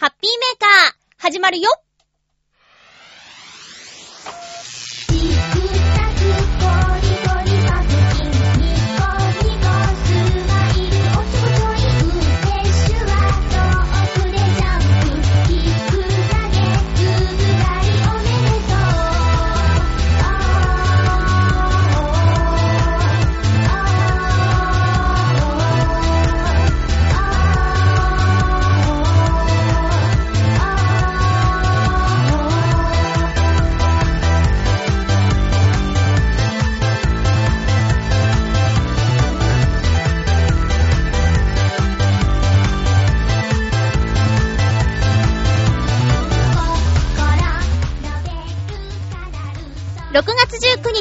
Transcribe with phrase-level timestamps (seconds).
[0.00, 1.68] ハッピーメーカー、始まるよ。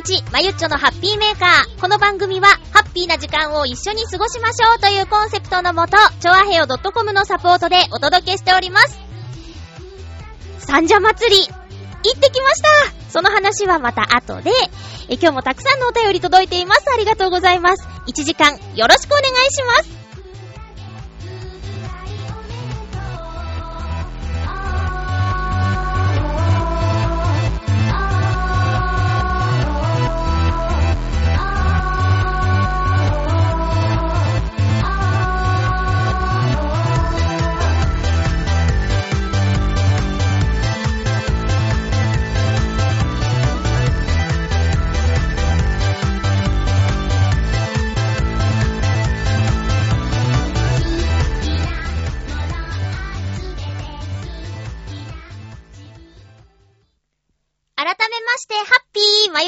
[0.02, 1.82] 日、まゆっちょのハッピーメーカー。
[1.82, 9.00] この番組は、ハッピーな時間を一緒に過ごしましょうというコンセプトのもと、ちょあへよ .com のサポートでお届けしております。
[10.60, 12.67] 三社祭り、行ってきました
[13.09, 14.52] その話はまた後で、
[15.09, 16.84] え今日もたくさんのお便り届いています。
[16.94, 17.88] ありがとうございます。
[18.08, 19.97] 1時間よろしくお願いします。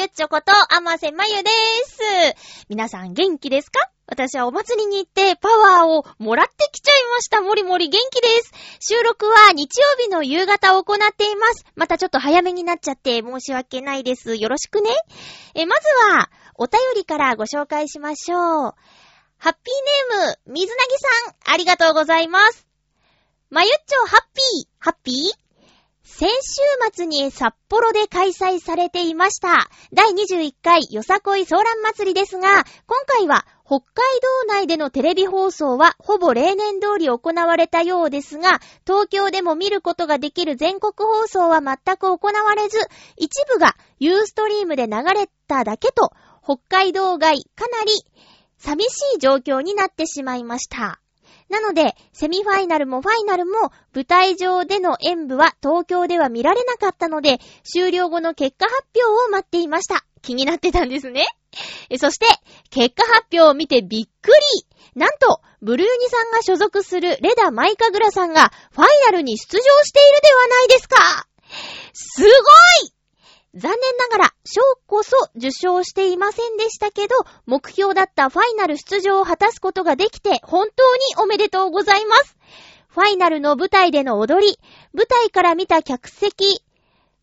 [0.09, 1.49] っちょこと、あませまゆで
[1.85, 2.65] す。
[2.67, 3.79] 皆さん元気ですか？
[4.07, 7.41] 私はお祭りに行ってパワーをもらってきちゃいました。
[7.41, 8.51] もりもり元気です。
[8.79, 11.63] 収録は日曜日の夕方を行っています。
[11.75, 14.35] またちょっと早めになっちゃって申し訳ないです。
[14.35, 14.89] よろしくね。
[15.53, 18.39] え、まずは、お便りからご紹介しましょう。
[19.38, 22.66] ハッピーネーム、水なぎさん、ありがとうございます。
[23.51, 25.48] まゆっちょハッピー、ハッピー？
[26.12, 26.62] 先週
[26.92, 29.70] 末に札幌で開催されていました。
[29.94, 33.86] 第21回よさこいソーラン祭りですが、今回は北海
[34.22, 42.80] 道内でのテレビ放送はほぼ例年通り行われたようですが、東京でも見ることができる全国放送は全く行われず、
[43.16, 46.12] 一部がユーストリームで流れただけと、
[46.44, 47.94] 北海道外かなり
[48.58, 51.00] 寂しい状況になってしまいました。
[51.49, 60.05] なので、セミファイナルもファイナルも舞台上での演舞は東京では見られなかったので、終了後の結果発表を待っていました。
[60.21, 61.25] 気になってたんですね。
[61.97, 62.27] そして、
[62.69, 71.27] 結果発表を見てびっくりなんと、ブルーニさんが所属するレダ・マイカグラさんがファイナルに出場しているではないですか
[71.93, 72.27] すご
[72.87, 72.98] い
[73.55, 77.15] 残念ながら、賞こそ受賞していませんでしたけど、
[77.45, 82.37] 目標だったファイナル出場を果たすことができて、本当におめでとうございます。
[82.89, 84.59] ファイナルの舞台での踊り、
[84.93, 86.61] 舞台から見た客席、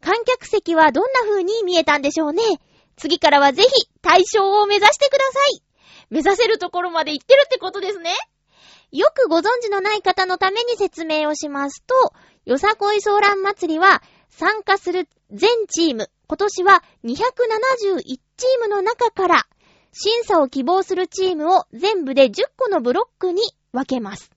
[0.00, 2.42] 観客席はどんな風に見えたんでしょうね。
[2.96, 3.68] 次からはぜひ、
[4.02, 5.62] 対象を目指してください。
[6.10, 8.14] 目指せるところまで行ってるってことですね。
[8.92, 11.94] よくご存知のない方のために説明をしますと、
[12.44, 19.46] よさこいソーラン祭りは、参加する全チーム、今年は271チームの中から、
[19.92, 23.42] 審査を希望するチームを全部で10個のブロックに
[23.72, 24.30] 分けます。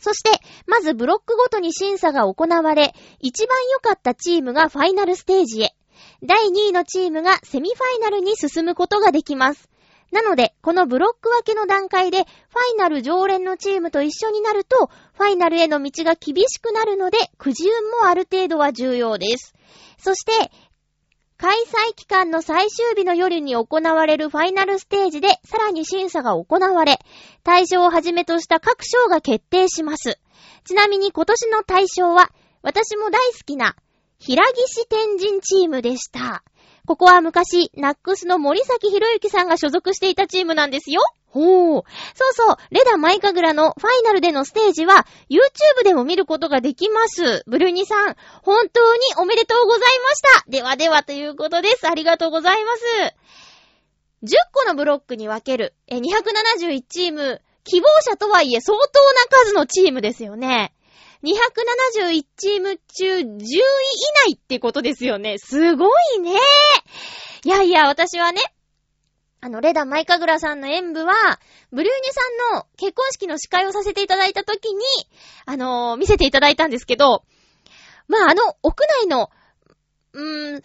[0.00, 0.30] そして、
[0.66, 5.74] まずブロックごとに審査が行われ、一番良かったチームがファイナルステージへ。
[6.22, 9.68] 第2位のチームがセミファイナルに進むことができます。
[10.10, 12.26] なので、このブロック分けの段階で、ファ
[12.74, 19.54] イナル常連のチームと一緒になると、ファイナルへの道が厳しくなるので、くじ運もある程度は重要です。
[19.98, 20.50] そして、
[21.40, 26.98] 開催期間の最終日の夜に行われるファイナルステージで、さらに審査が行われ、
[27.44, 30.20] 対象をはじめとした各賞が決定します。
[30.64, 33.74] ちなみに今年の対象は、私も大好きな、
[34.18, 36.44] 平岸天神チームでした。
[36.90, 41.02] ここは昔、ナックスの森崎博之さんが所属していたチームなんですよ。
[41.28, 41.82] ほう。
[42.16, 47.44] そうそう、レダ・マイカグラのファイナルでのステージは、YouTube でも見ることができます。
[47.46, 50.50] ブルーニさん、本当におめでとうございました。
[50.50, 51.86] ではではということです。
[51.86, 52.82] ありがとうございます。
[54.24, 60.72] 10個のブロックに分ける、え、271チーム、希望者とはいえ相当な数のチームですよね。
[61.22, 63.60] 271チーム中10位以
[64.32, 65.36] 内ってことですよね。
[65.38, 66.38] すごいね。
[67.44, 68.40] いやいや、私はね、
[69.42, 71.14] あの、レダ・マイカグラさんの演舞は、
[71.72, 74.84] ブルーニュさんの結婚式の司会をさせていただいたときに、
[75.46, 77.24] あのー、見せていただいたんですけど、
[78.06, 79.30] まあ、あの、屋内の、
[80.12, 80.62] うーん、ね、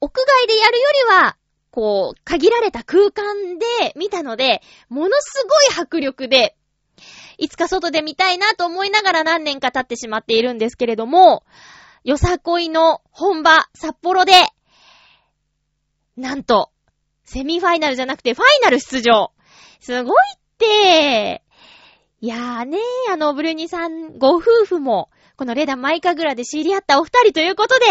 [0.00, 1.36] 屋外でやるよりは、
[1.70, 6.55] こう、限られた空間で見たので、ものすごい迫力で、
[7.38, 11.44] いつか外で見たいなと思いながら何年か経ってしまっているんですけれども、
[12.04, 14.32] よさこいの本場、札幌で、
[16.16, 16.70] なんと、
[17.24, 19.32] セミファイナルじゃなくてファイナル出場。
[19.80, 21.42] すごいって、
[22.20, 27.84] いやーねー、あの、ブルーニさんご夫婦も、このレダマイカグラで知り合ったお二人ということで、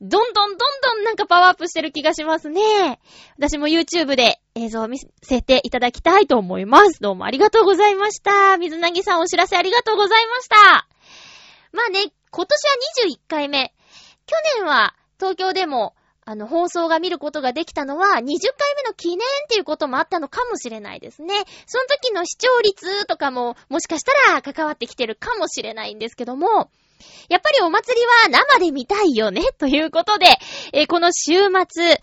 [0.00, 3.00] どんどんどんどんなんかパワーアップしてる気がしますね。
[3.36, 7.00] 私も YouTube で映像を見せていただきたいと思います。
[7.00, 8.56] どうもありがとうございました。
[8.58, 10.86] 水なぎさんお知らせありがとうございました。
[11.72, 12.76] まあね、今年は
[13.10, 13.74] 21回目。
[14.26, 15.94] 去年は東京でも
[16.26, 18.32] あの、放送が見ることができたのは、20回目
[18.86, 21.34] の記念っていうこともあったのかもしれないですね。
[21.66, 26.70] その時の視聴率とかも、もしかしたら関わってきてるかもしれないんですけども、
[27.28, 30.26] やっぱりお祭りは生で見たいよね、ということで、
[30.72, 31.32] えー、この週
[31.68, 32.00] 末、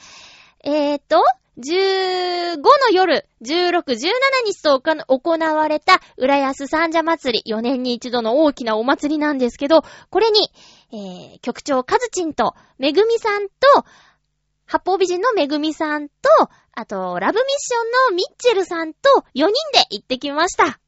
[0.64, 1.24] えーと、
[1.58, 4.12] 15の夜、16、17
[4.46, 10.50] 日と行われた浦安三社祭り、4年に一度の大きなお祭りなんですけど、これに、
[10.92, 13.86] えー、局長カズチンと、めぐみさんと、
[14.66, 16.14] 八方美人のめぐみさんと、
[16.74, 19.54] あと、ラブミッションのミッチェルさんと4人で
[19.92, 20.80] 行ってきました。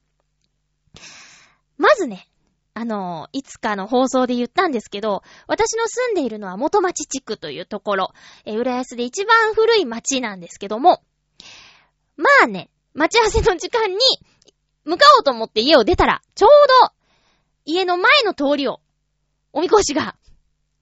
[1.78, 2.30] まずね、
[2.76, 8.14] あの、いつかの放送で言ったんですけど、私の住んでいるのは元町地区というところ、
[8.46, 11.04] え、浦安で一番古い町なんですけども、
[12.18, 13.98] まあね、待ち合わせの時間に
[14.86, 16.50] 向かおうと思って家を出たら、ちょう
[16.88, 16.94] ど
[17.66, 18.80] 家の前の通りを、
[19.52, 20.16] おみこしが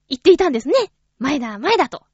[0.08, 0.74] 行っていたんですね。
[1.18, 2.04] 前だ、前だと。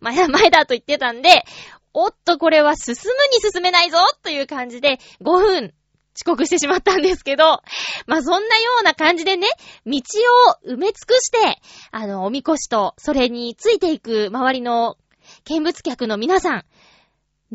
[0.00, 1.44] 前だ、前だと言ってたんで、
[1.92, 5.74] おっとこれは進むに進めないぞという感じで、5分
[6.16, 7.60] 遅刻してしまったんですけど、
[8.06, 9.48] まあ、そんなような感じでね、
[9.84, 10.00] 道
[10.66, 11.60] を埋め尽くして、
[11.90, 14.96] あの、おみこしと、それについていく周りの
[15.44, 16.64] 見物客の皆さん、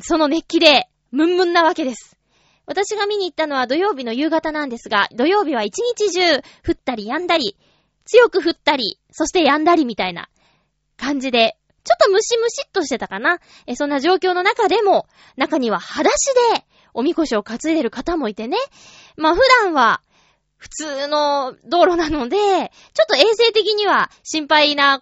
[0.02, 2.18] その熱気で、ムンムンなわけです。
[2.66, 7.58] 私が見に行ったのは土曜日の夕方なんですが、土曜日は一日中、降ったり止んだり、
[8.06, 10.30] 強く降ったり、そして止んだりみたいな
[10.98, 13.40] 感じで、ちょっとムシムシっとしてたかな。
[13.66, 18.58] え、そんな状況の中でも、中には裸足で、おみこしを担いでる方もいてね。
[19.18, 20.02] まあ普段は、
[20.58, 22.70] 普通の道路なので、ちょ
[23.04, 25.02] っと衛生的には心配な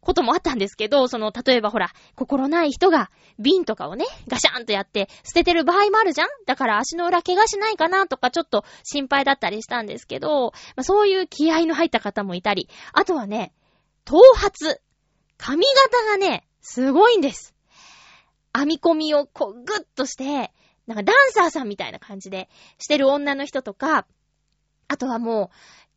[0.00, 13.52] こともあったんですけど、その、例えばほら、心ない人が瓶とかをね、ガシャンとやって捨ててる場合もあるじゃんだから足の裏怪我しないかなとかちょっと心配だったりしたんですけど、まあ、そういう気合の入った方もいたり、あとはね、
[14.04, 14.78] 頭髪。
[15.36, 17.54] 髪型がね、すごいんです。
[18.56, 20.52] 編み込みをこうグッとして、
[20.86, 22.48] なんかダンサーさんみたいな感じで
[22.78, 24.06] してる女の人とか、
[24.88, 25.50] あとはも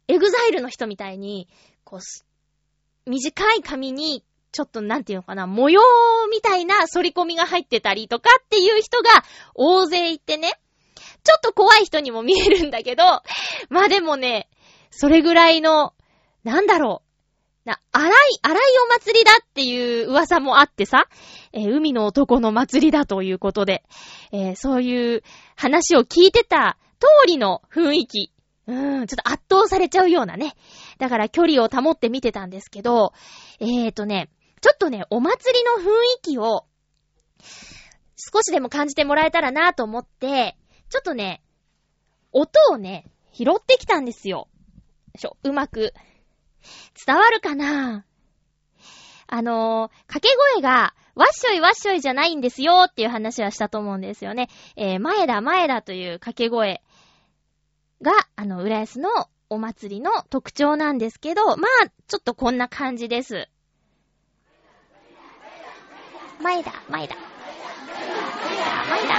[0.08, 1.50] う、 EXILE の人みたいに、
[1.84, 4.24] こう、短い髪に、
[4.54, 5.82] ちょっとなんていうのかな、模様
[6.32, 9.10] みたいな剃り込みが入ってたりとかっていう人が
[9.54, 10.54] 大勢いてね、
[11.24, 13.04] ちょっと怖い人にも見えるんだけど、
[13.70, 14.50] まあでもね、
[14.90, 15.94] それぐらいの、
[16.44, 17.07] なんだろう、
[17.68, 21.08] な、荒い、荒いお祭りだっていう噂もあってさ、
[21.54, 23.84] えー、海の男の祭りだということで、
[24.32, 25.24] えー、そういう
[25.56, 28.32] 話を聞いてた通りの雰囲気、
[28.68, 30.56] うーん、ちょっと圧倒されちゃうようなね。
[30.98, 33.14] だから距離を保って見てたんですけど、
[33.60, 34.30] えーとね、
[34.62, 36.66] ちょっとね、お祭りの雰囲気を、
[38.16, 40.58] 少しでも感じてもらえたらなと思って、
[40.90, 41.44] ちょっとね、
[42.32, 44.48] 音をね、拾ってきたんですよ。
[45.18, 45.94] しょ、うまく
[47.06, 48.06] 伝わるかな？
[49.28, 54.50] あのー、掛け声が、わっしょいわっしょいじゃないんですよっていう話はしたと思うんですよね。
[54.76, 56.82] えー、前だ前だという掛け声
[58.02, 59.10] が、あの、浦安の
[59.50, 63.50] お祭りの特徴なんですけど、まあ、ちょっとこんな感じです。
[66.40, 67.16] 前だ、前だ。
[68.90, 69.16] 前だ。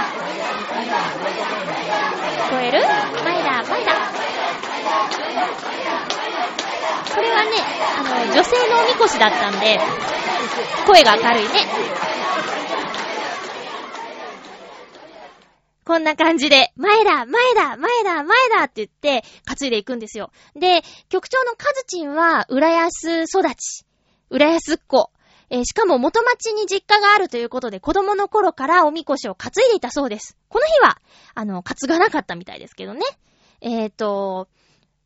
[2.47, 2.79] 聞こえる？
[3.23, 3.91] 前だ、前だ。
[7.13, 7.51] これはね、
[7.97, 9.79] あの、女性のおみこしだったんで、
[10.85, 11.49] 声が明るいね。
[15.85, 20.31] こんな感じで、前だ前だ前だ前だって言って、担いでいくんですよ。
[20.55, 23.85] で、局長のカズチンは、浦安育ち。
[24.29, 25.09] 浦安っ子。
[25.49, 30.37] えー、しかも元町に実家があるということで、子供の頃からおみこしを担いでいたそうです。
[30.47, 31.01] この日は、
[31.33, 33.01] あの、担がなかったみたいですけどね。
[33.61, 34.47] えっ、ー、と、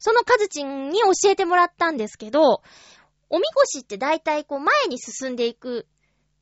[0.04, 2.62] そのカズチンに教えてもらったんですけど、
[3.30, 5.88] おみこしって大体こう前に進んでいく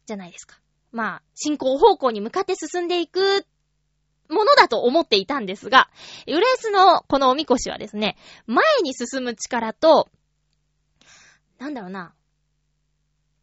[0.08, 0.58] じゃないですか。
[0.92, 3.46] まあ、進行方向に向かって進んでいく。
[4.30, 5.90] ものだと思っていたんですが、
[6.26, 10.10] 浦安のこのおみこしはですね、前に進む力と、
[11.60, 12.16] なんだろうな、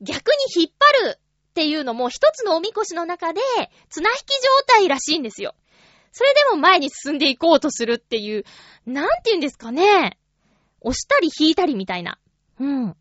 [0.01, 0.73] 逆に引っ
[1.05, 3.41] 張るっていうのも一つのおみこしの中で
[3.91, 5.55] 綱引き状態らしいんですよ。
[6.13, 8.45] それでも前に進んでいこうとするっていう、
[8.87, 10.19] なんて言うんですかね。
[10.81, 12.19] 押したり引いたりみたいな。
[12.59, 12.97] うん。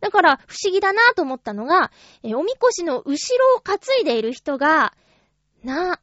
[0.00, 1.92] だから不思議だなと思ったのが、
[2.22, 4.94] えおみこしの後ろを担いでいる人が、
[5.62, 6.00] な、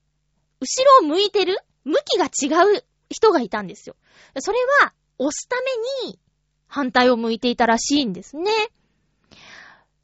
[0.59, 1.57] 後ろを向いてる？
[1.83, 3.95] 向きが違う人がいたんですよ。
[4.39, 5.55] それは、押すた
[6.03, 6.19] めに
[6.67, 8.51] 反対を向いていたらしいんですね。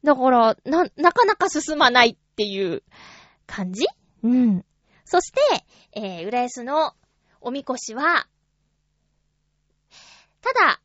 [0.03, 2.81] だから、な、なかなか進まないっていう
[3.45, 3.85] 感じ？
[4.23, 4.65] うん。
[5.13, 5.39] そして、
[5.91, 6.95] えー、浦安の
[7.39, 8.25] おみこしは、
[10.41, 10.81] ただ、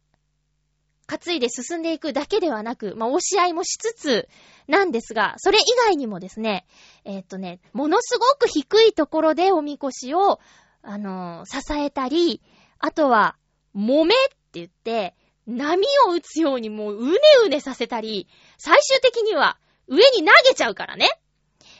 [1.07, 4.29] 担いで進んでいくだけではなく、まあ、押し合いもしつつ
[4.67, 6.67] なんですが、それ以外にもですね、
[7.07, 10.41] えー、っとね、ものすごく低いところでおみこしを、
[10.83, 12.43] あのー、支えたり、
[12.81, 13.35] あとは、
[13.75, 15.15] 揉めって言って、
[15.47, 21.09] 波を打つようにもううねうねさせたり、最終的には上に投げちゃうからね。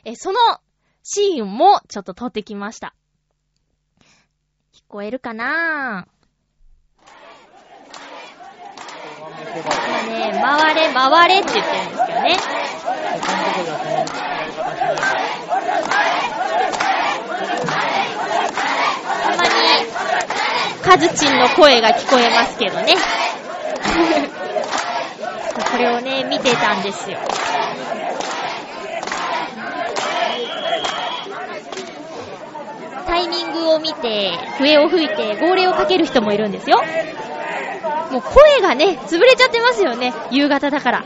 [0.07, 0.39] え、その
[1.03, 2.95] シーンもちょっと撮ってきました。
[4.75, 6.07] 聞こえるかな？
[9.51, 9.65] 今
[10.03, 12.37] ね、回れ回れって言ってるんですけどね。
[19.23, 19.51] たまに、
[20.83, 22.95] カズチンの声が聞こえますけどね。
[25.71, 27.19] これをね、見てたんですよ。
[33.19, 36.81] タイミングを見て、笛を吹いて、号令をかける人もいるんですよ。
[38.13, 40.15] もう声がね、潰れちゃってますよね。
[40.31, 41.05] 夕方だから。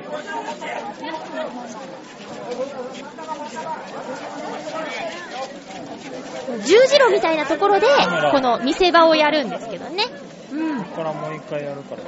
[6.66, 7.86] 十字路みたいなところで、
[8.30, 10.04] この見せ場をやるんですけどね。
[10.52, 10.84] うん。
[10.84, 12.02] こからもう一回やるから。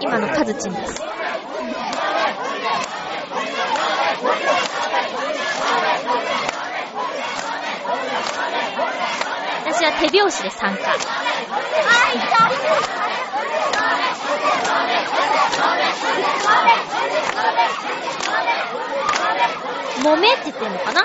[0.00, 1.02] 今のカズチンです。
[9.82, 10.96] 私は手拍子で参加。
[20.08, 21.02] もめって言ってんのかな？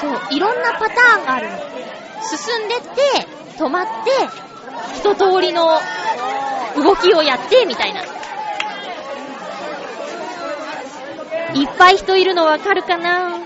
[0.00, 1.58] そう、いろんなパターンがあるの。
[1.58, 3.26] 進んでって、
[3.58, 3.90] 止まって、
[4.94, 5.80] 一通りの
[6.76, 8.02] 動きをやって、みたいな。
[11.54, 13.45] いっぱい人いるのわかるかな？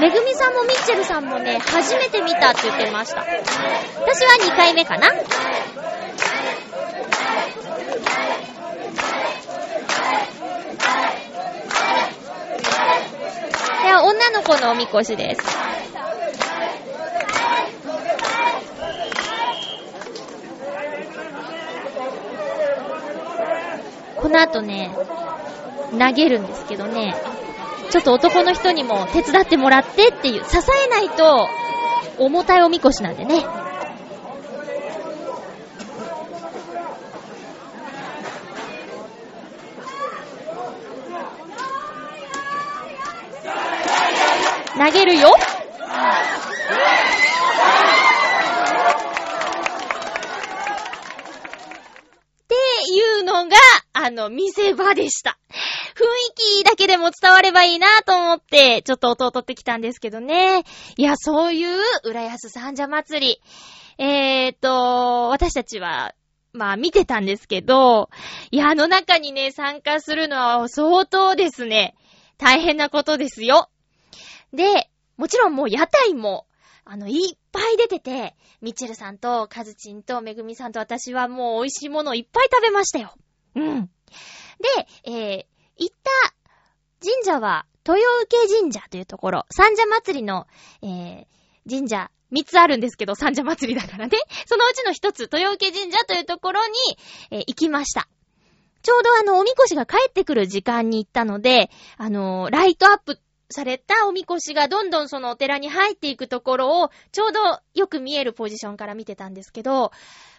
[0.00, 3.20] めぐみさんもミッチェルさんもね、初めて見たって言ってました。
[3.20, 3.28] 私
[4.26, 5.08] は2回目かな。
[5.08, 5.10] い
[13.86, 15.40] や、女の子のおみこしです。
[24.16, 24.90] この後ね、
[25.92, 27.14] 投げるんですけどね、
[27.96, 31.48] ちょっと男の人にも手伝ってもらってっていう、支えないと
[32.18, 33.42] 重たいおみこしなんでね。
[44.76, 45.32] 投げるよっ
[52.46, 52.54] て
[52.92, 53.56] いうのが、
[53.94, 55.38] あの、見せ場でした。
[57.36, 60.64] わればいいなと思って、ちょっと音を取ってきたんですけどね。
[60.96, 63.40] いや、そういう、浦安三社祭り。
[63.98, 66.14] えーと、私たちは、
[66.52, 68.08] まあ見てたんですけど、
[68.50, 71.94] いや、あの中にね、参加するのは相当ですね。
[72.38, 73.68] 大変なことですよ。
[74.52, 76.46] で、もちろんもう屋台も、
[76.84, 83.12] あの、いっぱい出てて、ミッチェルさんとカズチンとめぐみさんと私はもう美味しいものをいっぱい食べましたよ。
[83.54, 83.86] うん。
[83.86, 83.90] で、
[85.04, 85.44] えー、
[85.78, 86.35] 行った
[87.06, 90.48] 神社は、豊受神社というところ、三社祭りの、
[90.82, 91.26] えー、
[91.70, 94.18] 神社、三つあるんですけど、三社祭りだからね。
[94.46, 96.72] そのうちの一つ、豊受神社というところに、
[97.30, 98.08] えー、行きました。
[98.82, 103.20] ちょうどあの、おみこしが帰ってくる時間に行ったので、あのー、ライトアップ
[103.50, 109.92] されたおみこしがどんどんそのお寺に入っていくところを、ちょうどよく見えるポジションから見てたんですけど、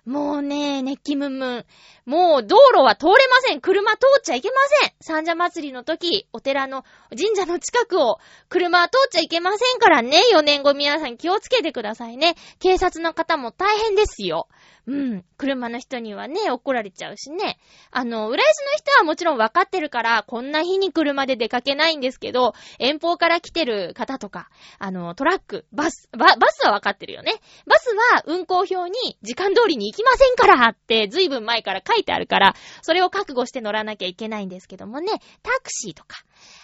[0.07, 1.65] もうね、熱気ムンムン。
[2.05, 3.59] もう道路は通れません。
[3.59, 4.91] 車通っちゃいけません。
[5.01, 10.21] 三社祭りの時、お寺の神社の近くを車通っちゃいけませんからね。
[10.33, 12.35] 4年後皆さん気をつけてくださいね。
[12.59, 14.47] 警察の方も大変ですよ。
[14.87, 15.25] うん。
[15.37, 17.59] 車の人にはね、怒られちゃうしね。
[17.91, 24.49] あの、浦安の人はもちろん分かってるから、こんな日に車で出かけないんですけど、遠方から来てる方とか、
[24.79, 27.33] あの、トラック、バス、バ、バスは分かってるよね。
[27.65, 35.11] バスは運行表に時間通りに行きませんからって、ずいぶん前から書いてあるから、それを覚悟して乗らなきゃいけないんですけどもね、
[35.43, 36.17] タクシーとか、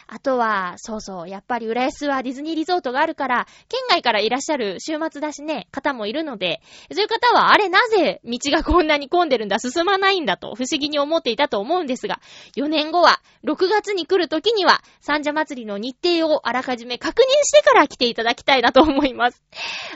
[0.08, 6.62] あとは、そうそう、やっぱり浦安はディズニーリゾートがあるから、県外からいらっしゃる週末だしね、方もいるので、
[6.92, 12.20] そういう方は、あれなぜ道がこんなに混んでるんだ、進まないんだと、不思議に思っていたと思うんですが、
[12.56, 19.44] 4年後は、6月に来る時には、三社祭りの日程をあらかじめ確認してから来ていただきたいなと思います。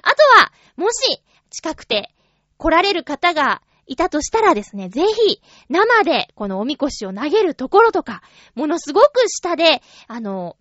[0.02, 2.12] あとは、もし、近くて、
[2.58, 8.22] 来られる方がいたとしたらですね、ぜひ、生でこのおみこしを投げるところとか、
[8.56, 10.58] ものすごく下で、あの、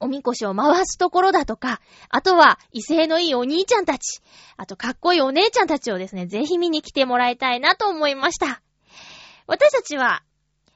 [0.00, 4.20] おみこしを回すところだとか、あとは威勢のいいお兄ちゃんたち、
[4.56, 8.62] あとかっこいいお姉ちゃんたちをですね、ぜひ見に来てもらいたいなと思いました。
[9.46, 10.22] 私たちは、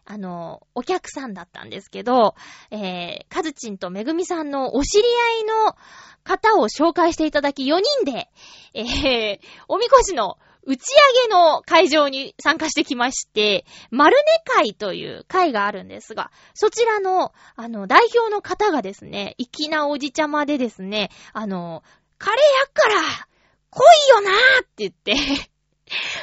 [0.04, 2.34] あの、お客さんだったんですけど、
[2.70, 5.76] えー、かずちんとめぐみさんのお知り合いの
[6.24, 8.28] 方を紹介していただき4人で、
[8.74, 10.80] えー、おみこしの打ち
[11.18, 21.82] 上げの会場に参加してきまして、丸根会という会があるんですが、そちらの、あの、代表の方がですね、粋なおじちゃまでですね、あの、
[22.18, 23.28] カレーやっから、
[23.70, 25.14] 来いよなーって言って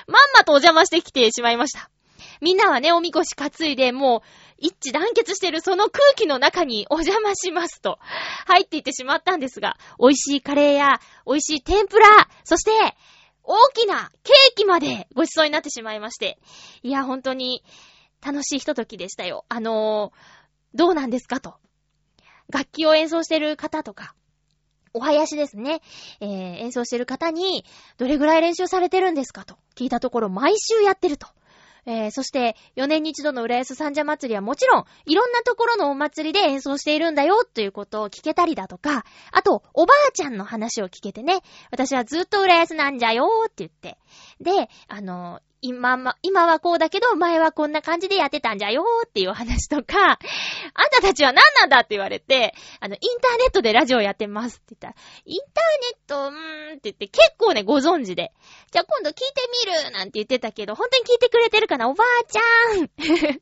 [0.08, 1.90] まんまとお邪魔してきてしまいました。
[2.42, 4.22] みんなはね、おみこし担いで、もう、
[4.58, 8.00] 一致団結してるその空気の中にお邪魔しますと、
[8.46, 12.08] 入っていってしまったんですが、美味しいカレーや、美味しい天ぷら、
[12.44, 12.72] そして、
[13.44, 16.40] 大きなケーキまでご馳走になってしまいまして。
[16.84, 17.64] いや、本当に
[18.22, 19.46] 楽しいひとときでしたよ。
[19.50, 21.56] あのー、どうなんですかと。
[22.50, 24.14] 楽器を演奏してる方とか、
[24.94, 25.82] お囃子ですね。
[26.20, 26.30] えー、
[26.60, 27.66] 演奏してる方に、
[27.98, 31.28] どれぐらい練習されてるんですかと聞いたところ、毎週やってると。
[31.86, 43.98] えー、そして、4年に一度の浦安三社祭りはもちろん、いろんなところのお祭りで演奏しているんだよ、ということを聞けたりだとか、あと、おばあちゃんの話を聞けてね、私はずっと浦安なんじゃよって言って。
[44.40, 50.18] で、あの、今ま、今はこうだけど、前はこんな感じでやってたんじゃよーっていう話とか、あん
[50.92, 54.96] たたちは何なんだって言われて、あの、インターネットでラジオやってますって言ったら、
[55.26, 58.32] インターネット、うーんって言って結構ね、ご存知で。
[58.72, 59.26] じゃあ今度聞いて
[59.66, 62.40] みるなんて言ってたけど、本当に聞いてくれてるかなおばあちゃ
[62.82, 62.90] ん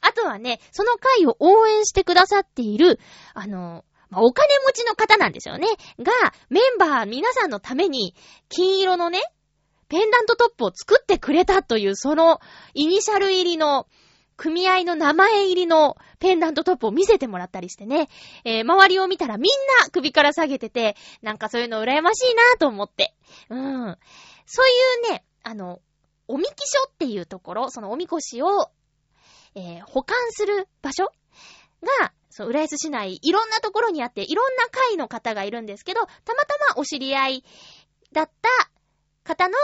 [0.00, 2.98] あとはね、その回を応援してくださっている、
[3.34, 5.66] あの、まあ、お金持ちの方なんですよね。
[5.98, 6.12] が、
[6.50, 8.14] メンバー皆さんのために、
[8.48, 9.20] 金色のね、
[9.92, 12.40] ペンダントトップを作ってくれたという、その
[12.72, 13.86] イニシャル入りの、
[14.38, 18.08] 組合の名前入りのペンダントトップを見せてもらったりしてね、
[18.44, 19.52] えー、周りを見たらみん
[19.82, 23.14] な首から下げてて、なんかそういうの羨ましいなと思って。
[23.50, 23.98] うん。
[24.46, 24.66] そう
[25.06, 25.82] いうね、あの、
[26.26, 28.70] おみき所っていうところ、そのおみこしを、
[29.54, 31.12] えー、保管する場所
[32.00, 37.44] が、そう、浦安市内、いろんなところにあって、いろんな会の方がいるんですけど、たまたまお知り合い
[38.12, 38.48] だった
[39.24, 39.54] 方の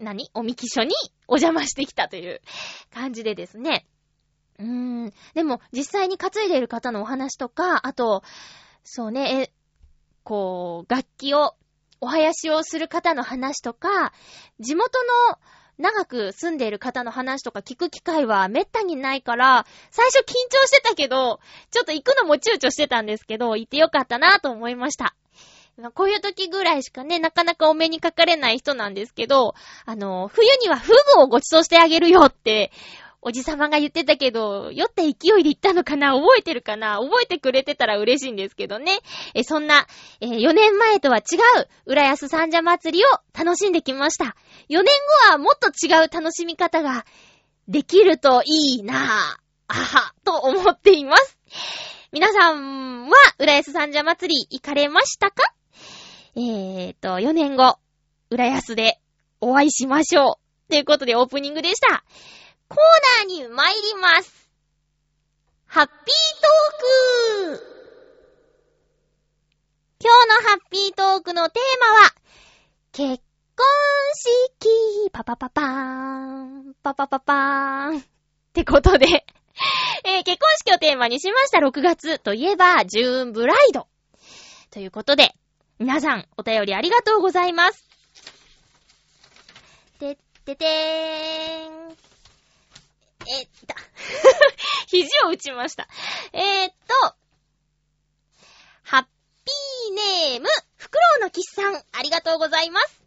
[0.00, 0.30] 何？
[0.34, 0.94] おみき所に
[1.28, 2.40] お邪魔してきたという
[2.92, 3.86] 感じでですね。
[4.58, 5.12] うーん。
[5.34, 8.22] でも、実際に担いでいる方のお話とか、あと、
[8.84, 9.52] そうね、え、
[10.24, 11.54] こう、楽器を、
[12.02, 14.12] お囃子をする方の話とか、
[14.58, 15.38] 地元の
[15.76, 25.14] 長く住んでいる方の話とか聞く機会はめったにないから、最初緊張してたけど、ちょっと行くのも躊躇してたんですけど、行ってよかったなと思いました。
[25.90, 29.54] こういう時ぐらいしかね、なかなかお目にかかれない人なんですけど、
[29.86, 32.70] あの、冬にはフグをご馳走してあげるよって、
[33.22, 38.98] おじさまが言ってたけど、酔った勢いで言ったのかな覚えてるかな覚えてくれてたら嬉しいんですけどね。
[39.34, 39.86] え、そんな、
[40.20, 41.20] えー、4年前とは違
[41.60, 44.36] う、浦安三社祭りを楽しんできました。
[44.70, 44.84] 4年
[45.28, 47.04] 後はもっと違う楽しみ方が
[47.68, 48.96] できるといいなぁ。
[49.68, 51.38] あは、と思っています。
[52.12, 55.44] 皆さんは、浦安三社祭り行かれましたか？
[56.36, 57.76] えーと、4年後、
[58.30, 59.00] 浦安で
[59.40, 60.38] お会いしましょ
[60.68, 60.70] う。
[60.70, 62.04] ということでオープニングでした。
[62.68, 62.78] コー
[63.18, 64.48] ナーに参ります。
[65.66, 65.96] ハッピー
[67.46, 67.80] トーク
[70.02, 72.14] 今日のハッピートークのテーマは、
[72.92, 73.22] 結
[73.56, 73.66] 婚
[74.14, 75.64] 式パパパパー
[76.70, 78.02] ンパパパパーンっ
[78.52, 79.24] てことで
[80.04, 83.86] えー、結婚式をテーマにしました6月といえば、ジューンブライド。
[84.70, 85.34] ということで、
[85.80, 87.88] 皆さん、お便りありがとうございます。
[90.44, 91.96] ててーん。
[93.26, 93.74] えっと、
[94.88, 95.88] 肘を打ちました。
[96.34, 97.14] えー、っと、
[98.82, 103.00] ハッピーネーム、フクロウのキスさん、ありがとうございます。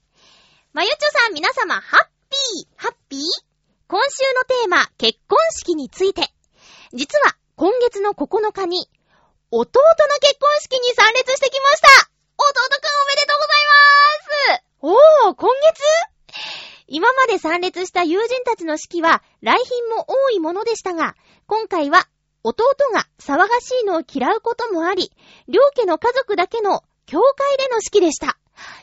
[0.73, 3.19] まゆちょさん、皆様、ハッピー、ハッピー？
[3.87, 6.33] 今週のテーマ、結婚式について。
[6.91, 8.89] 実は、今月の9日に、
[9.51, 12.12] 弟の結婚式に参列してきました弟
[12.43, 16.43] 弟くんおめでとうございますおー、今月？
[16.87, 21.15] 今まで参列した友人たちの式は、来賓も多いものでしたが、
[21.47, 22.07] 今回は、
[22.43, 25.13] 弟が騒がしいのを嫌うこともあり、
[25.47, 28.37] 両家の家族だけの教会での式でした。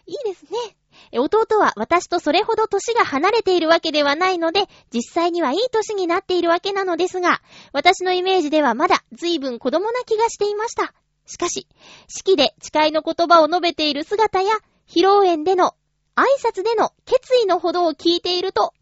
[0.07, 1.19] いいですね。
[1.19, 7.43] 弟は私とそれほど歳が離れているわけではないので、実際にはいい歳になっているわけなのですが、
[7.73, 10.95] 私のイメージではまだ随分子供な気がしていました。
[11.31, 11.69] しかし、
[12.09, 14.53] 式で誓いの言葉を述べている姿や、
[14.89, 15.77] 披露宴での
[16.17, 18.75] 挨拶での決意のほどを聞いていると、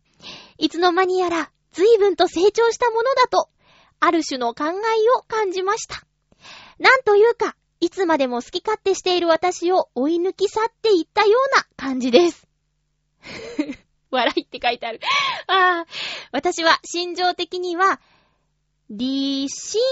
[0.56, 3.50] いつの間にやら随分と成長したものだと、
[4.00, 6.06] ある種の考えを感じました。
[6.78, 12.48] なんというか、いつまでも好き勝手している私を追い抜き去っていったような感じです。
[14.10, 15.00] 笑いって書いてある。
[15.48, 15.86] ああ、
[16.32, 18.00] 私は心情的には、
[18.88, 19.82] 理心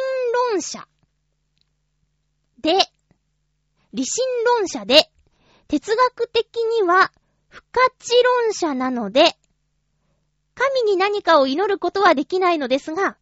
[0.50, 0.88] 論者
[2.60, 2.72] で、
[3.92, 5.10] 理心論者で、
[5.68, 7.12] 哲学的には
[7.48, 8.12] 不可知
[8.44, 9.36] 論者なので、
[10.54, 13.16] 神に何かを祈ることはできないのですが、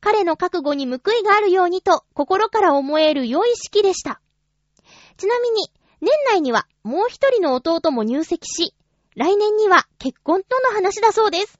[0.00, 4.20] 彼の覚悟に報いがあるようにと心から思える良い式でした。
[5.16, 5.70] ちなみに、
[6.00, 8.74] 年内にはもう一人の弟も入籍し、
[9.16, 11.58] 来年には結婚との話だそうです。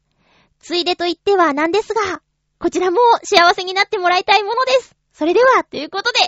[0.61, 2.21] ついでと言ってはなんですが、
[2.59, 4.95] こちらも幸せになってもらいたいものです。
[5.13, 6.19] それでは、ということで、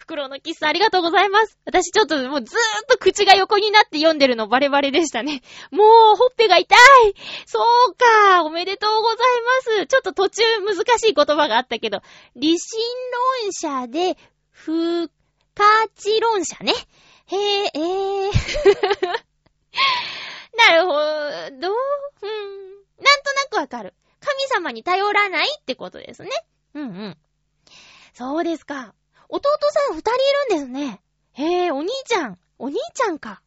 [0.00, 1.58] フクロウのキスありがとうございます。
[1.66, 5.42] 私ちょっともうずーっと口が横になって読んでるのバレバレでしたね。
[5.70, 6.78] もう、ほっぺが痛い
[7.44, 9.18] そうかおめでとうござい
[9.76, 9.86] ます。
[9.86, 12.00] ちょっと途中難しい言葉があったけど、
[12.34, 12.80] 理心
[13.44, 14.16] 論者で、
[14.50, 15.10] 不
[15.54, 15.64] 可
[15.96, 16.72] 知論者ね。
[17.26, 18.30] へえ、えー。
[20.56, 20.96] なるほど。
[20.96, 21.00] う
[21.50, 21.52] ん。
[21.52, 21.74] なんとな
[23.50, 23.92] くわかる。
[24.20, 26.30] 神様に頼らないってことですね。
[26.72, 27.18] うんうん。
[28.14, 28.94] そうですか。
[29.30, 29.40] 弟
[29.70, 30.10] さん二人
[30.56, 31.00] いるんですね。
[31.32, 32.38] へえ、お兄ちゃん。
[32.58, 33.42] お兄ちゃんか。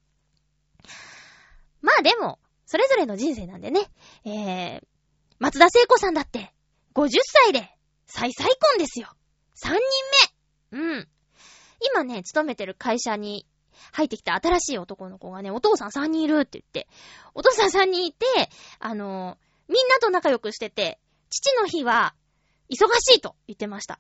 [1.82, 3.92] まあでも、それぞれの人生なんでね。
[4.26, 4.82] えー、
[5.40, 6.54] 松田聖子さんだって、
[6.96, 7.70] 50歳で、
[8.06, 9.10] 再再婚ですよ。
[9.62, 9.80] 3人
[10.72, 10.80] 目。
[10.80, 11.08] うん。
[11.94, 13.46] 今ね、勤めてる会社に
[13.92, 16.88] 入ってきた新しい男の子がね、お父さん3人いるって言って、
[17.34, 18.26] お父さん3人いて、
[18.80, 22.16] あのみんなと仲良くしてて、父の日は、
[22.70, 24.00] 忙しいと言ってました。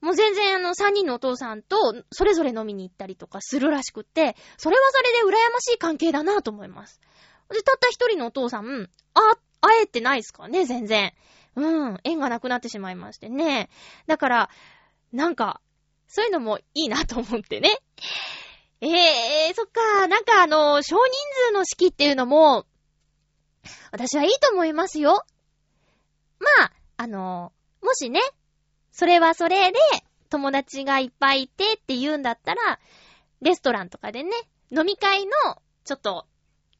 [0.00, 7.00] もう全然あの3人のお父さんとそれぞれ飲みに行ったりとかするらしくって、それはそれで羨ましい関係だなと思います。
[7.50, 9.20] で、たった一人のお父さん、あ、
[9.60, 11.12] 会えてないっすかね、全然。
[11.56, 13.68] うん、縁がなくなってしまいましてね。
[14.06, 14.50] だから、
[15.12, 15.60] なんか、
[16.06, 17.78] そういうのもいいなと思ってね。
[18.80, 18.88] え
[19.48, 21.12] えー、そっか、なんかあの、少人
[21.48, 22.66] 数の式っていうのも、
[23.92, 25.24] 私はいいと思いますよ。
[26.38, 28.20] まあ、あの、もしね、
[28.92, 29.78] それはそれで、
[30.28, 32.78] 友達がいっぱいいてって言うんだったら、
[33.40, 34.30] レストランとかでね、
[34.70, 35.32] 飲み会の、
[35.84, 36.26] ちょっと、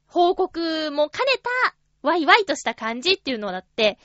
[0.07, 1.33] 報告も兼ね
[1.65, 3.99] た、ワイワイとした感じっていうのだって、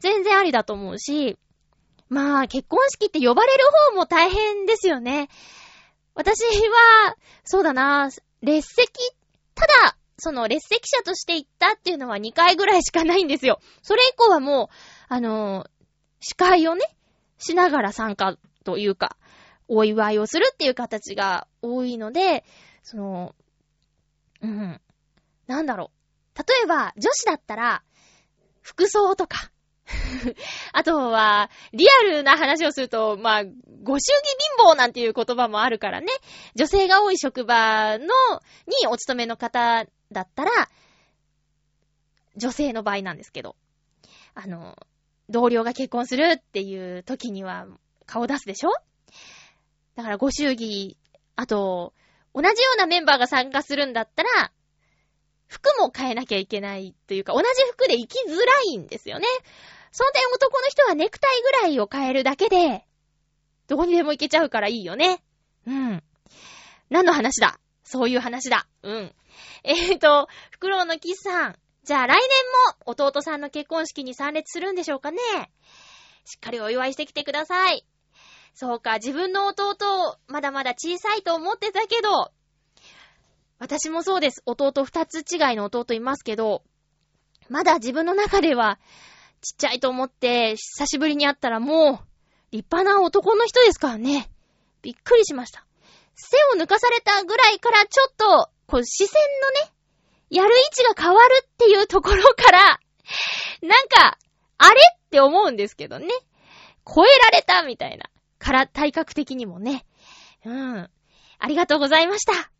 [0.00, 1.38] 全然ありだと思うし、
[2.08, 5.28] まあ、結婚式って呼ばれる方も大変ですよね。
[6.14, 8.10] 私は、そうだな、
[8.42, 8.92] 列席、
[9.54, 13.60] ただ、その列席者として行ったっていうのは2回ぐらいしかないんですよ。
[13.82, 14.74] それ以降はもう、
[15.08, 15.66] あの
[16.20, 16.84] 司会をね、
[17.38, 19.16] しながら参加というか、
[19.68, 22.44] お祝いをするっていう形が多いので、
[22.82, 23.34] その、
[24.42, 24.80] うん。
[25.46, 25.90] なんだろ
[26.34, 26.38] う。
[26.38, 27.82] 例えば、女子だったら、
[28.60, 29.50] 服装とか、
[30.72, 33.44] あとは、リアルな話をすると、まあ、
[33.82, 36.08] ご祝儀貧乏なんていう言葉もあるからね。
[36.54, 38.06] 女性が多い職場の、
[38.66, 40.50] にお勤めの方だったら、
[42.36, 43.56] 女性の場合なんですけど、
[44.34, 44.76] あの、
[45.28, 47.66] 同僚が結婚するっていう時には
[48.06, 48.70] 顔出すでしょ？
[49.96, 50.98] だからご祝儀、
[51.36, 51.94] あと、
[52.34, 54.52] 同じようなメンバーが参加するんだったら、
[55.46, 59.26] 服も変えなきゃいけないというか、同じ服で行きづらいんですよね。
[59.92, 62.84] その点男の人はネクタイぐらいを変えるだけで、
[63.68, 65.22] どこにでも行けちゃうからいいよね。
[65.66, 66.02] うん。
[66.90, 67.60] 何の話だ？
[67.84, 68.66] そういう話だ。
[68.82, 69.14] うん。
[69.62, 71.56] えーと、フクロウのキスさん。
[71.84, 72.20] じゃあ来年
[72.86, 75.18] も弟さんの結婚式に参列するんでしょうかね
[76.24, 77.84] しっかりお祝いしてきてください。
[78.54, 82.32] そうか、自分の弟、まだまだ小さいと思ってたけど、
[83.58, 84.42] 私もそうです。
[84.46, 86.62] 弟二つ違いの弟いますけど、
[87.50, 88.78] まだ自分の中では、
[89.42, 91.98] ちっちゃいと思って、久しぶりに会ったらもう、
[92.52, 94.30] 立派な男の人ですからね。
[94.80, 95.66] びっくりしました。
[96.14, 99.73] 背を抜かされたぐらいからちょっと、こう視線のね、
[100.30, 102.80] やる位置が変わるっていうところから、
[103.62, 104.18] なんか、
[104.58, 106.08] あれって思うんですけどね。
[106.86, 108.10] 超えられたみたいな。
[108.38, 109.86] から、体格的にもね。
[110.44, 110.90] うん。
[111.38, 112.50] ありがとうございました。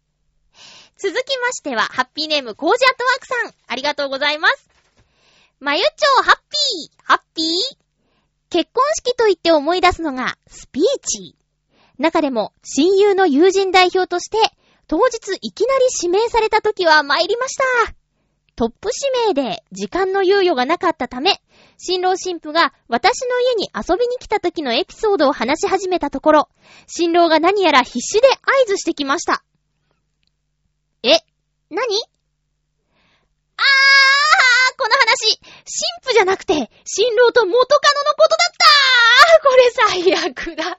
[0.97, 3.55] 続きましては、ハッピーネーム、コージアットワークさん。
[3.67, 4.69] ありがとうございます。
[5.61, 7.47] まゆちょう、ハッピー、ハッピー？
[8.51, 11.37] 結婚式と言って思い出すのが、スピーチ。
[11.99, 14.39] 中でも、親友の友人代表として、
[14.87, 17.95] 当日いきなり指名された時は参りました。
[18.57, 21.43] トップ指名で時間の猶予がなかったため、
[21.77, 26.49] 新郎新婦が私の家に遊びに来た時のエピソードを話し始めたところ、
[26.87, 29.43] 新郎が何やら必死で合図してきました。
[31.03, 31.19] え、
[31.71, 31.87] 何？
[33.57, 40.79] あー、この話、新婦じゃなくて、新郎と元カノのことだったーこれ最悪だ。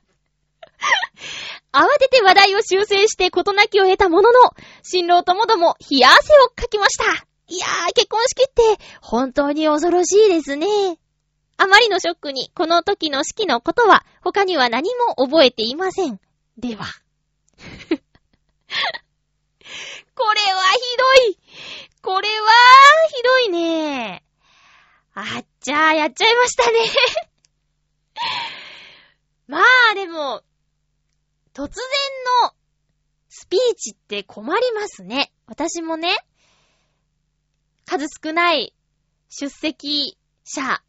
[1.72, 4.40] 慌てて話題を修正して事なきを得たものの、
[4.82, 7.26] 新郎ともども冷や汗をかきました。
[7.48, 8.62] いやー、結婚式って
[9.02, 10.68] 本当に恐ろしいですね。
[11.58, 16.20] あまりのショックに、この時の式のことは他には何も覚えていません。
[16.58, 16.86] では。
[20.16, 21.38] これはひどい。
[22.02, 22.52] これは
[23.10, 24.24] ひどいね。
[25.14, 26.80] あっちゃー、やっちゃいましたね
[29.48, 29.60] ま
[29.92, 30.44] あ、でも、
[31.56, 31.70] 突然
[32.44, 32.54] の
[33.30, 35.32] スピーチって困りますね。
[35.48, 36.14] 私もね、
[37.86, 38.74] 数少ない
[39.30, 40.82] 出席者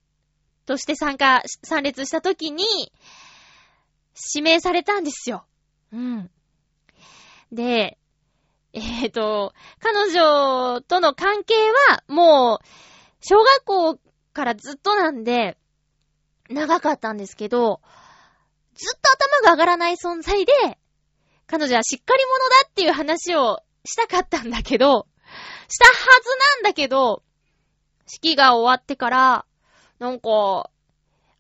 [0.67, 2.65] として参加、参列した時に、
[4.35, 5.47] 指名されたんですよ。
[5.93, 6.31] うん。
[7.53, 7.97] で、
[8.73, 11.55] えっ、ー、と、彼女との関係
[11.91, 12.67] は、もう、
[13.21, 13.99] 小学校
[14.33, 15.57] からずっとなんで、
[16.49, 17.81] 長かったんですけど、
[18.77, 20.53] ずっと頭が上がらない存在で、
[21.47, 25.07] 彼女はしっかり者だっていう話をしたかったんだけど、
[25.69, 27.23] したはずなんだけど、
[28.07, 29.47] 式が終わってから、
[29.99, 30.71] なんか、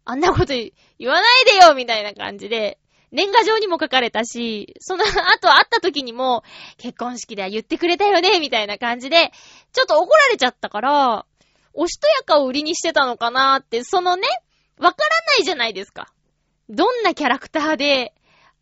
[0.04, 0.54] あんなこと
[0.98, 2.78] 言わないでよみたいな感じで、
[3.12, 6.42] 年賀状にも書かれたし、その後会った時にも、
[6.76, 9.32] 結婚式では言ってくれたよねみたいな感じで、
[9.72, 11.26] ちょっと怒られちゃったから、
[11.72, 14.26] おしとやかを売りにしてたのかなーって、そのね、
[14.78, 16.12] わからないじゃないですか。
[16.68, 18.14] どんなキャラクターで、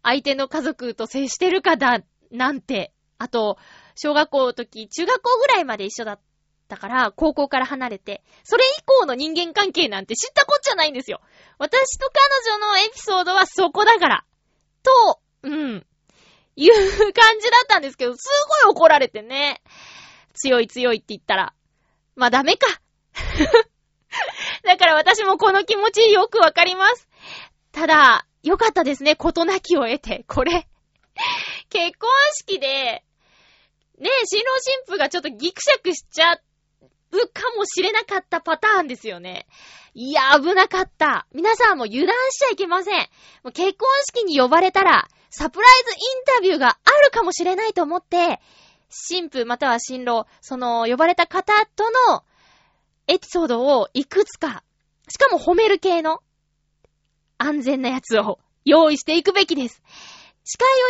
[0.02, 2.92] 相手の家族と接してるかだ、なんて。
[3.18, 3.58] あと、
[3.96, 6.20] 小学校の時、中学校ぐらいまで一緒だっ
[6.68, 11.20] たから、高校から離れて、それ以降の人間関係なんて知ったこっちゃないんですよ。
[11.58, 14.24] 私と彼女のエピソードはそこだから。
[14.82, 15.86] と、うん、
[16.56, 18.28] いう感じだったんですけど、す
[18.64, 19.62] ごい怒られてね。
[20.34, 21.54] 強い強いって言ったら。
[22.16, 22.66] まあダメか。
[24.64, 27.08] だから私もこの気持ちよくわかります。
[27.74, 29.16] ただ、よかったですね。
[29.16, 30.24] ことなきを得て。
[30.28, 30.68] これ。
[31.68, 32.66] 結婚式で、
[33.98, 36.38] ねえ、新郎新婦がちょっとギクシャクしちゃう
[37.28, 39.46] かもしれなかったパターンですよね。
[39.92, 41.26] いや、危なかった。
[41.32, 43.00] 皆さんも油断しちゃいけません。
[43.42, 48.40] もう結婚式に呼ばれたら、サプライズインタビューがあるかもしれないと思って、
[48.88, 52.22] 新婦または新郎、その呼ばれた方との
[53.08, 54.62] エピソードをいくつか、
[55.08, 56.20] しかも褒める系の
[57.44, 59.82] 安全なやつを用意していくべきです。
[60.44, 60.88] 司会を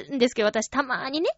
[0.00, 1.30] やるんですけど、私たまーにね、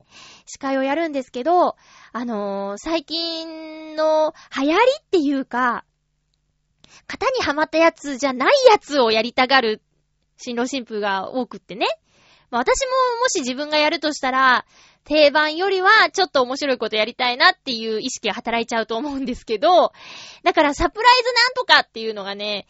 [0.46, 1.76] 司会をやるんですけど、
[2.12, 5.84] あのー、最近の流行りっていうか、
[7.06, 9.82] 型にはまったやつじゃないやつをやりたがる
[10.36, 11.86] 新郎新婦が多くってね。
[12.50, 14.64] まあ、私ももし自分がやるとしたら、
[15.04, 19.92] 定番よりはちょっと面白いことやりたいなっていう意識が働いちゃうと思うんですけど、
[20.42, 22.66] だからサプライズなんとかっていうのがね、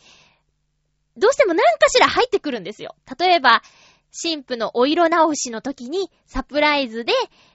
[1.17, 2.97] どうしても何かしら入ってくるんですよ。
[3.19, 3.63] 例えば、
[4.13, 7.13] 神父のお色直しの時にサプライズで、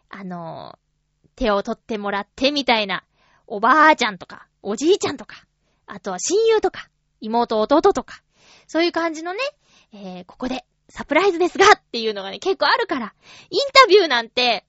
[0.09, 3.03] あのー、手を取ってもらってみたいな、
[3.47, 5.45] おばあちゃんとか、おじいちゃんとか、
[5.85, 6.89] あとは親友とか、
[7.21, 8.21] 妹弟とか、
[8.67, 9.39] そういう感じのね、
[9.93, 13.13] えー、ここでサプライズですがっていうのがね、結構あるから、
[13.49, 14.65] インタビューなんて、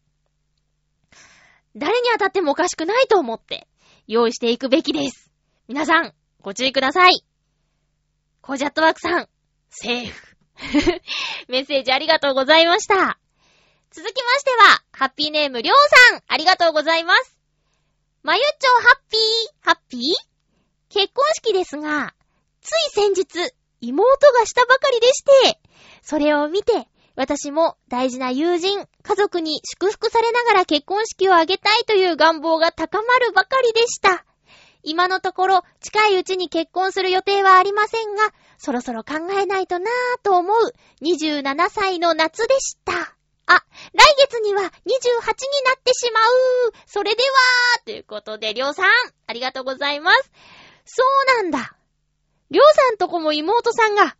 [1.76, 3.68] 誰に当たってもおかしくないと思って、
[4.06, 5.30] 用意していくべきです。
[5.68, 7.24] 皆さん、ご注意ください。
[8.42, 9.28] コージャットワークさん、
[9.68, 10.36] セーフ。
[11.48, 13.18] メッセージありがとうございました。
[13.90, 15.76] 続きましては、ハッピーネームりょう
[16.10, 17.38] さん、ありがとうございます。
[18.22, 19.20] まゆっちょハッピー、
[19.64, 20.00] ハッピー？
[20.88, 22.14] 結婚式ですが、
[22.62, 25.60] つい先日、妹がしたばかりでして、
[26.02, 34.24] それを見て、私も大事な友人、家族に祝福されながら結婚式を挙げたいという願望が高まるばかりでした。
[34.82, 42.92] 今のところ近いうちに結婚する予定はありませんが、そろそろ考えないとなぁと思う27歳の夏でした。
[43.46, 43.64] あ、
[43.94, 47.28] 来月には28になってしまうそれでは
[47.84, 48.86] ということで、りょうさん、
[49.26, 50.30] ありがとうございます。
[50.84, 51.74] そうなんだ。
[52.50, 54.16] りょうさんとこも妹さんが、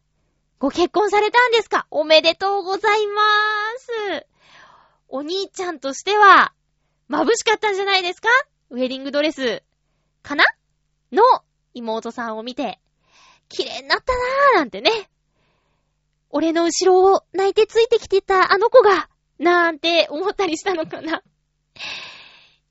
[0.58, 1.86] ご結婚されたんですか？
[1.90, 4.26] おめでとうございまーす。
[5.08, 6.52] お兄ちゃんとしては、
[7.08, 8.28] 眩しかったんじゃないですか？
[8.70, 9.62] ウェディングドレス、
[10.22, 10.44] かな？
[11.12, 11.22] の
[11.74, 12.80] 妹さんを見て、
[13.48, 14.90] 綺麗になったなーなんてね。
[16.30, 21.22] 俺の後ろを泣いてついてきてたあの子が、なんて思ったりしたのかな。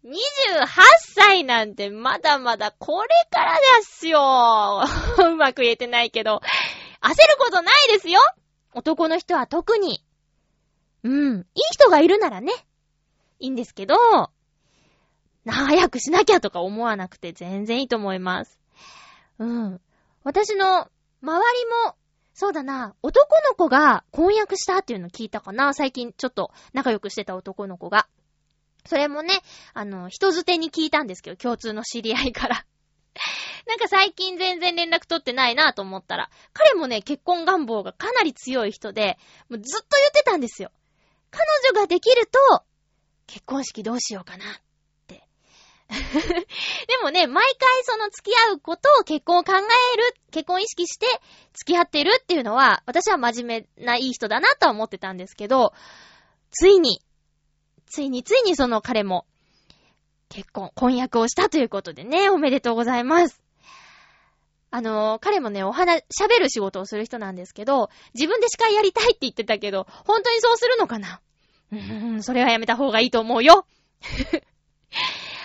[0.05, 0.65] 28
[1.15, 4.83] 歳なんてまだまだこれからですよ。
[5.27, 6.41] うまく言えてないけど。
[7.01, 8.19] 焦ることないですよ
[8.73, 10.03] 男の人は特に。
[11.03, 11.37] うん。
[11.39, 12.53] いい人がいるならね。
[13.39, 13.95] いいんですけど、
[15.47, 18.59] 早くしなきゃとか思わなくて全然いいと思います。
[19.39, 19.81] うん。
[20.23, 20.89] 私の
[21.21, 21.95] 周りも
[22.39, 28.07] そうだな、男の子が婚約したっていうの聞いたかな最近ちょっと仲良くしてた男の子が。
[28.85, 29.41] それもね、
[29.73, 32.65] あの、人づてに聞いたんですけど、共通の知り合いから
[33.67, 39.17] なんか最近全然連絡取ってないなと思ったら、彼もね、結婚願望がかなり強い人で、
[39.49, 40.71] もうずっと言ってたんですよ。
[41.31, 42.63] 彼女ができると、
[43.27, 44.45] 結婚式どうしようかな
[46.87, 51.07] でもね、毎回その付き合うことを結婚を考える、結婚意識して
[51.53, 55.73] 付き合ってるっていうのは、私は真面目ないい人だなとは思ってたんですけど、
[56.51, 57.01] ついに、
[57.87, 59.25] ついについにその彼も、
[60.29, 63.41] 結婚、婚約をしたということでね、おめでとうございます。
[64.69, 71.19] あの、彼もね、お話、喋る仕事をする人なんですけど、自分で司会やりたいって言ってたけど、本当にそうするのかな？
[71.71, 73.65] うーん、それはやめた方がいいと思うよ。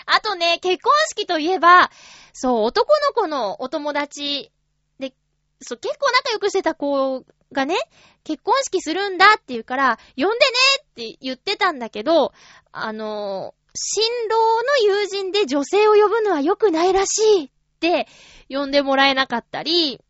[0.06, 1.90] あとね、結婚式といえば、
[2.32, 4.52] そう、男の子のお友達
[4.98, 5.14] で、
[5.60, 7.76] そう、結構仲良くしてた子がね、
[8.24, 10.36] 結婚式するんだって言うから、呼んでね
[10.80, 12.32] って言ってたんだけど、
[12.72, 18.06] あの、新郎の友人で女性を呼ぶのは良くないらしいって
[18.48, 20.00] 呼んでもらえなかったり、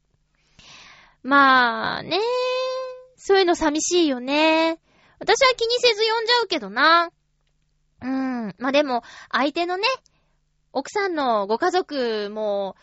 [1.22, 2.20] まあね、
[3.16, 4.78] そういうの寂しいよね。
[5.18, 7.10] 私は気にせず呼んじゃうけどな。
[8.04, 8.54] うん。
[8.58, 9.84] まあ、でも、相手のね、
[10.72, 12.76] 奥さんのご家族も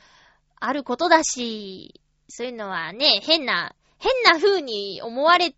[0.59, 5.53] あることだし、そういうのはね、変な、変な風に思われ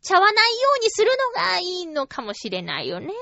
[0.00, 3.12] ちゃわないようにするのがいいのかもしれないよね。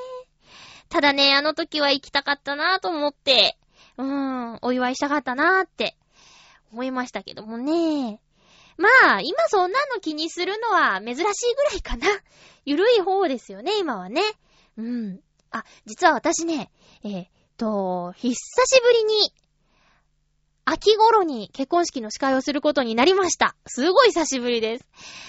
[0.91, 3.57] ただね、あの時は行きたかったなと思って、
[3.97, 5.97] うーん、お祝いしたかったなーって
[6.71, 8.21] 思いましたけどもね。
[8.77, 11.25] まあ、今そんなの気にするのは珍しい
[11.55, 12.07] ぐらいかな。
[12.67, 14.23] ゆるい方ですよね、今はね。
[14.77, 15.21] うん。
[15.51, 16.71] あ、実は私ね、
[17.05, 19.33] えー、と、久しぶりに、
[20.65, 23.57] 秋頃に結婚式の司会をすることになりました。
[23.67, 24.87] すごい久しぶりです。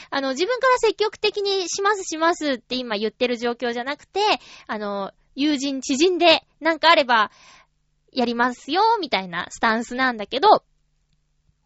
[0.10, 4.20] あの、自分から積極的にしますしますって今言ってる状況じゃなくて、
[4.68, 7.32] あの、友人、知人でなんかあれば、
[8.12, 10.64] やりますよ、みたいなスタンスなんだけど、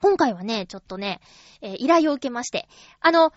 [0.01, 1.21] 今回はね、ちょっとね、
[1.61, 2.67] えー、依頼を受けまして、
[2.99, 3.31] あの、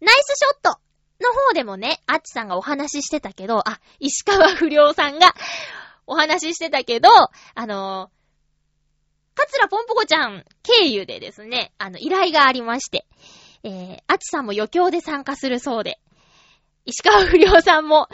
[0.00, 0.80] ナイスショット
[1.22, 5.34] の方でもね、あっちさんがお話ししてたけど、あ、石川不良さんが
[6.06, 7.08] お話ししてたけど、
[7.54, 13.06] あのー、かつらぽんぽこちゃん経由でですね、あの、依頼がありまして、
[13.62, 15.98] えー、あっちさんも余興で参加するそうで、
[16.84, 18.08] 石川不良さんも、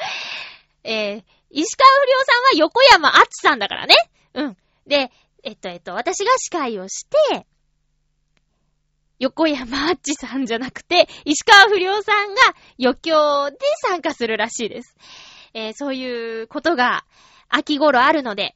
[0.85, 3.97] えー、石川不良さんは横山あっちさんだからね。
[4.35, 4.57] うん。
[4.87, 5.11] で、
[5.43, 7.47] えっと、えっと、私が司会をして、
[9.19, 12.41] 横山あっちさんじゃなくて、石川不良さんが
[12.81, 13.57] 余興で
[13.89, 14.97] 参加するらしいです。
[15.55, 17.05] えー、そういうことが
[17.49, 18.55] 秋頃あるので、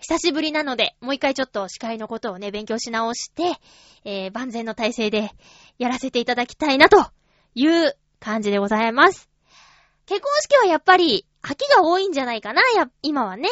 [0.00, 3.58] 久しぶりなので、もう一回ちょっと司会のことをね、勉強し直して、
[4.04, 5.30] えー、万全の体制で
[5.78, 7.04] やらせていただきたいなと
[7.54, 9.28] いう感じでございます。
[10.06, 13.48] 結婚式はやっぱり秋が多いんじゃないかな、や、今はね。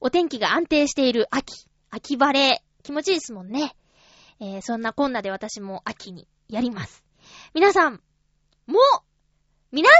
[0.00, 1.66] お天気が安定している秋。
[1.90, 3.74] 秋晴れ、気持ちいいですもんね。
[4.40, 7.04] えー、そんなこんなで私も秋にやります。
[7.54, 8.00] 皆さん、
[8.66, 8.78] も、
[9.72, 9.96] 皆さ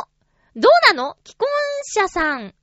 [0.00, 0.08] んも、
[0.56, 1.16] どうなの？
[1.24, 1.48] 既婚
[1.82, 2.54] 者さん、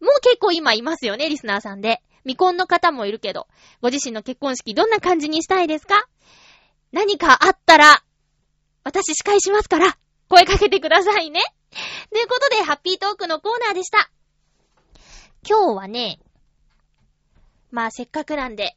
[0.00, 2.02] もう結構今いますよね、リスナーさんで。
[2.24, 3.48] 未婚の方もいるけど、
[3.82, 6.06] ご自身の結婚式どんな感じにしたいですか？
[6.92, 8.02] 何かあったら、
[8.82, 9.98] 私司会しますから、
[10.28, 11.40] 声かけてくださいね。
[12.10, 14.10] ということで、ハッピートークのコーナーでした。
[15.46, 16.18] 今日はね、
[17.70, 18.74] まあせっかくなんで、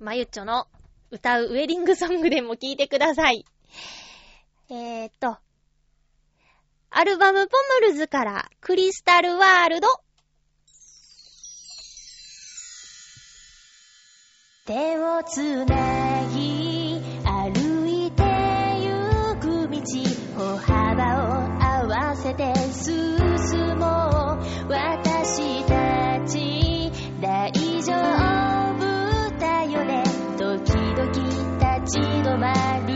[0.00, 0.66] まゆっちょの
[1.10, 3.44] 歌うウェディングソングでも聴いてください。
[4.70, 5.38] えーっと、
[6.90, 9.88] アルバムポムルズからクリスタルワールド
[14.66, 18.22] 手をつなぎ歩いて
[18.82, 19.80] ゆく道
[20.36, 23.16] 歩幅を合わせて進
[23.78, 24.38] も
[24.68, 25.67] う私
[32.36, 32.87] 立ち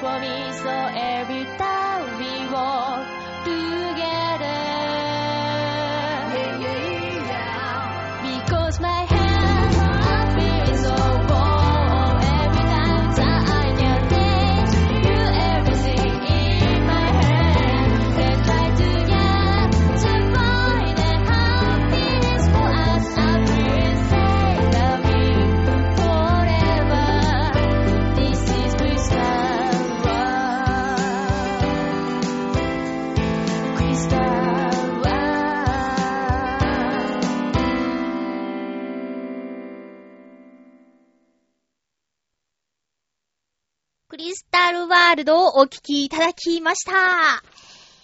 [0.00, 0.39] for me
[45.10, 46.92] ワールドをお聞きいただきました。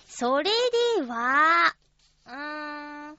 [0.08, 0.50] それ
[0.96, 1.72] では、
[2.26, 3.16] うーん。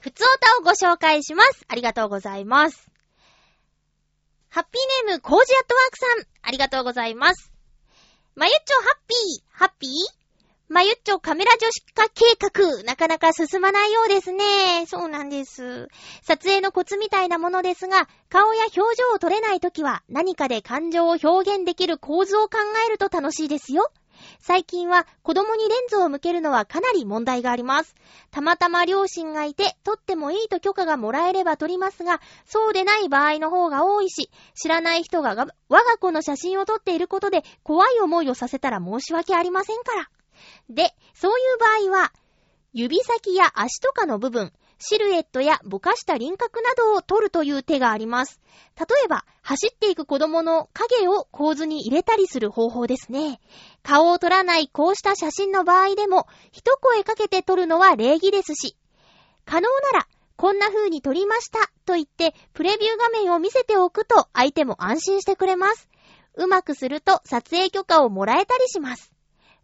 [0.00, 1.64] ふつおたをご紹介します。
[1.68, 2.90] ありがとうございます。
[4.48, 7.52] ハッピーネーム、コージアットワークさん、ありがとうございます。
[8.34, 10.21] まゆっちょハッピー、ハッピー？
[10.68, 14.86] まゆっちょカメラ女子化計画、なかなか進まないようですね。
[14.86, 15.88] そうなんです。
[16.22, 23.92] 撮影のコツみたいなものですが、顔や表情を撮れないときは何かで感情を表現できる構図を考えると楽しいですよ。
[24.40, 27.94] 最近は子供にレンズを向けるのはかなり問題があります。
[28.30, 40.21] たまたま両親がいて撮ってもいいと許可がもらえれば撮りますが、そうでない場合の方が多いし、知らない人がが我が子の写真を撮っていることで怖い思いをさせたら申し訳ありませんから。
[40.68, 42.12] で、そういう場合は、
[42.72, 48.40] 指先や足とかの部分、シルエットやぼかした輪郭などを撮るという手があります。
[48.76, 53.40] 例えば、走っていく子供の影を構図に入れたりする方法ですね。
[53.84, 58.76] 顔を撮らないこうした写真の場合でも、一声かけて撮るのは礼儀ですし、
[59.44, 65.88] 可能なら、こんな風に撮りましたと言って、プレビュー画面を見せておくと相手も安心してくれます。
[66.34, 69.11] うまくすると撮影許可をもらえたりします。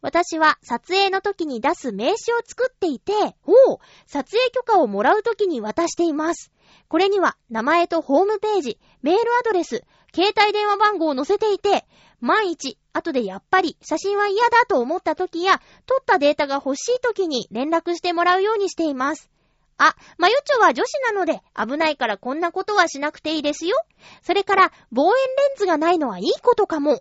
[0.01, 3.12] 私は撮影の時に出す名刺を作っていて、
[3.46, 6.53] おう撮影許可をもらう時に渡しています。
[6.88, 9.84] これには名前とホームページ、メールアドレス、
[10.14, 11.84] 携帯電話番号を載せていて、
[12.20, 19.30] 万一、後でやっぱり写真は嫌だと思った時や、撮ったデータが欲しい時に連絡してもらうようにしています。
[19.78, 23.76] あ、マユッチョは女子なので危ないからこんなことはしなくていいですよ。
[24.22, 27.01] それから望遠レンズがないのはいいことかも。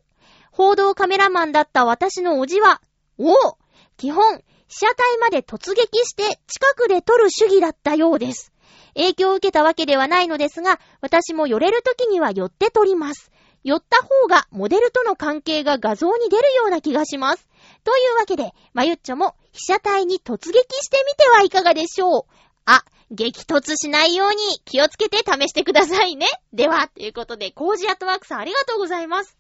[0.52, 2.82] 報道カメラマンだった私のおじは、
[3.18, 3.58] お
[3.98, 8.52] 基本、被写体まで突撃して近くで撮る主義だったようです。
[8.96, 13.32] 影響を受けたわけではないのですが、私も寄れる時には寄って撮ります。
[13.64, 17.48] 寄った方がモデルとの関係が画像に出るような気がします。
[17.84, 22.24] というわけで、まゆっちょも被写体に突撃してみてはいかがでしょう。
[22.66, 26.28] あ、激突しないように気をつけて試してくださいね。
[26.54, 29.38] では、ということで、コージアットワークさんありがとうございます。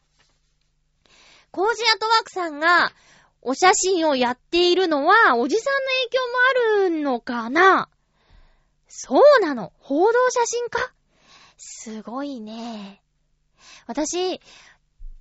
[1.52, 2.92] コージアットワークさんが、
[3.50, 7.88] お写真をやっているのは、おじさんの影響もあるのかな？
[8.90, 9.72] そうなの。
[9.80, 10.92] 報道写真家
[11.56, 13.02] すごいね。
[13.86, 14.42] 私、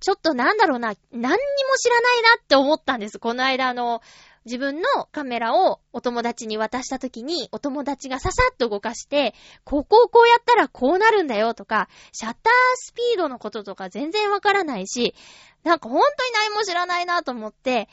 [0.01, 1.37] ちょっとなんだろうな、何にも
[1.77, 3.17] 知らないなって思ったんです。
[3.17, 4.01] この間、あの、
[4.43, 15.15] 自分のカメラをお友達に渡した時に、お友達がささっと動かして、ここをこうやったらこうなるんだよとか、シャッタースピードのこととか全然わからないし、
[15.63, 17.87] なんかほんとに何も知らないなと思って、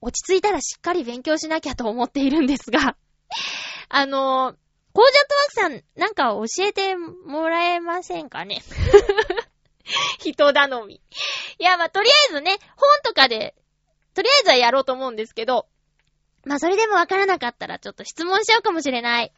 [0.00, 2.96] 落ち着いたらしっかり勉強しなきゃと思っているんですが、
[3.88, 4.54] あの、
[4.92, 8.62] コージャットワークさん、なんか教えてもらえませんかね？
[10.18, 11.00] 人頼み。
[11.58, 13.54] いや、まあ、とりあえずね、本とかで、
[14.14, 15.66] とりあえずはやろうと思うんですけど、
[16.44, 19.32] まあ、それでもわからなかったらちょっと質問しちゃうかもしれない。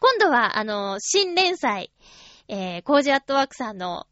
[0.00, 1.92] 今度は、あの、新連載、
[2.48, 4.06] えー、コージアットワークさんの、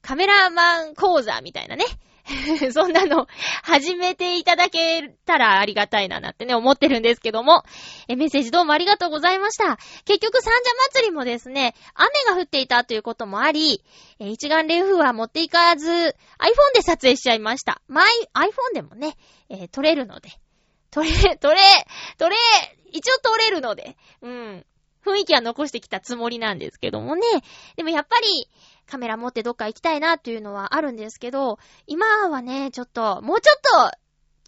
[0.00, 1.84] カメラマン講座みたいなね、
[2.72, 3.26] そんなの
[3.62, 7.62] 始めていただけたらありがたいななんてね、思ってるんですけども、
[8.08, 9.78] え、メッセージどうもありがとうございました。
[10.04, 10.60] 結局、三社
[10.92, 13.82] 祭りもですね、雨が降っていたということもあり、
[14.20, 16.12] え、一眼レフは持っていかず、iPhone
[16.74, 17.80] で撮影しちゃいました。
[17.88, 19.16] マイ、iPhone でもね、
[19.48, 20.30] えー、撮れるので。
[20.90, 21.60] 撮れ、撮れ、
[22.18, 22.36] 撮れ、
[22.92, 24.66] 一応撮れるので、うん。
[25.04, 27.22] 雰囲気は残してきたつもりなんですけどもね。
[27.76, 28.48] でもやっぱり、
[28.88, 33.98] カメラ持ってどっか行きたいなっていうのはあるんですけど、今はね、ちょっと、もうちょっと、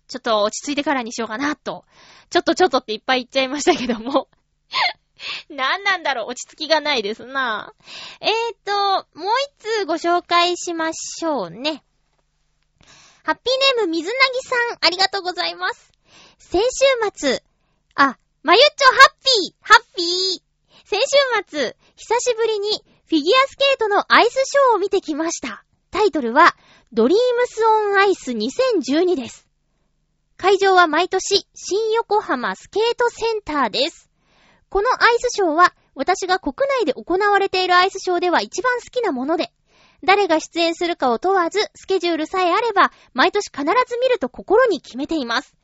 [0.08, 1.84] ちょっと落ち着いてからにしようかなと。
[2.30, 4.28] ちょっとちょっとっていっぱい言っちゃいましたけども。
[5.50, 6.26] 何なんだろう？
[6.28, 7.74] 落ち着きがないですな。
[8.20, 8.30] えー
[8.64, 9.28] と、もう
[9.58, 11.84] 一通ご紹介しましょうね。
[13.22, 15.92] ハッピーネーム水なぎさん、ありがとうございます。
[16.38, 16.68] 先週
[17.14, 17.42] 末、
[17.94, 20.50] あ、まゆっちょハッピー、ハッピー。
[20.86, 21.16] 先週
[21.46, 25.64] 末、久しぶりにフィギュアスケートのアイスショーを見てきました。
[25.90, 26.54] タイトルは、
[26.92, 29.48] Dreams on Ice 2012です。
[30.36, 34.08] 会場は毎年、新横浜スケートセンターです。
[34.68, 39.50] このアイスショーは、私が国内で行われているアイスショーでは一番好きなもので、
[40.04, 45.56] 誰が出演するかを問わず、スケジュールさえあれば、毎年必ず見ると心に決めています。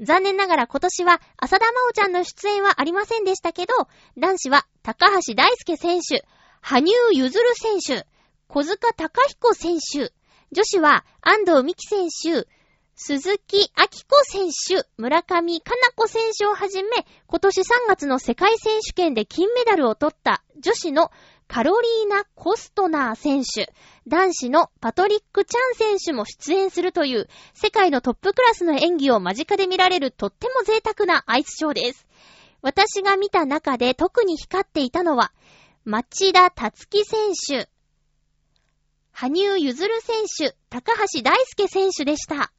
[0.00, 3.74] 残念ながら今年は、浅田真央ちゃんの出演はありませんでしたけど、
[4.16, 6.24] 男子は高橋大輔選手、
[6.60, 8.06] 羽生結弦選手、
[8.48, 10.12] 小塚隆彦選手、
[10.52, 12.08] 女子は安藤美希選
[12.42, 12.48] 手、
[12.94, 16.88] 鈴木明子選手、村上かな子選手をはじめ、
[17.26, 21.10] 今年3月の世界選手権で金メダルを取った女子の
[21.48, 23.72] カロリーナ・コストナー選手、
[24.08, 32.06] 男子のパトリック・チャン選手も出演するという世界のトップクラスの演技を間近で見られるとっても贅沢なアイスショーです。
[32.62, 35.32] 私が見た中で特に光っていたのは、
[35.88, 37.68] 町田達樹選手、
[39.12, 42.52] 羽生結弦選手、高橋大輔選手でした。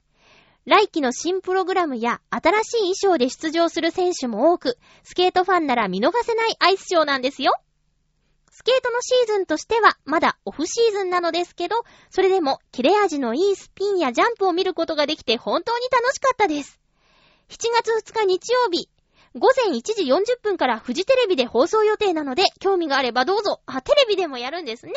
[0.63, 2.71] 来季の新プログラムや新しい
[3.01, 7.51] 衣装で出場する選手も多く、スケートファンなら見逃せないアイスショーなんですよ。
[8.49, 16.79] スケートのシーズンとしてはまだオフシーズンなのですけど、それでも切れ味のいいスピンやジャンプを見ることができて本当に楽しかったです。
[17.49, 18.87] 7月2日日曜日、
[19.37, 23.61] 午前1時40分からフジテレビで放送予定なので、興味があればどうぞ。
[23.65, 24.93] あ、テレビでもやるんですね。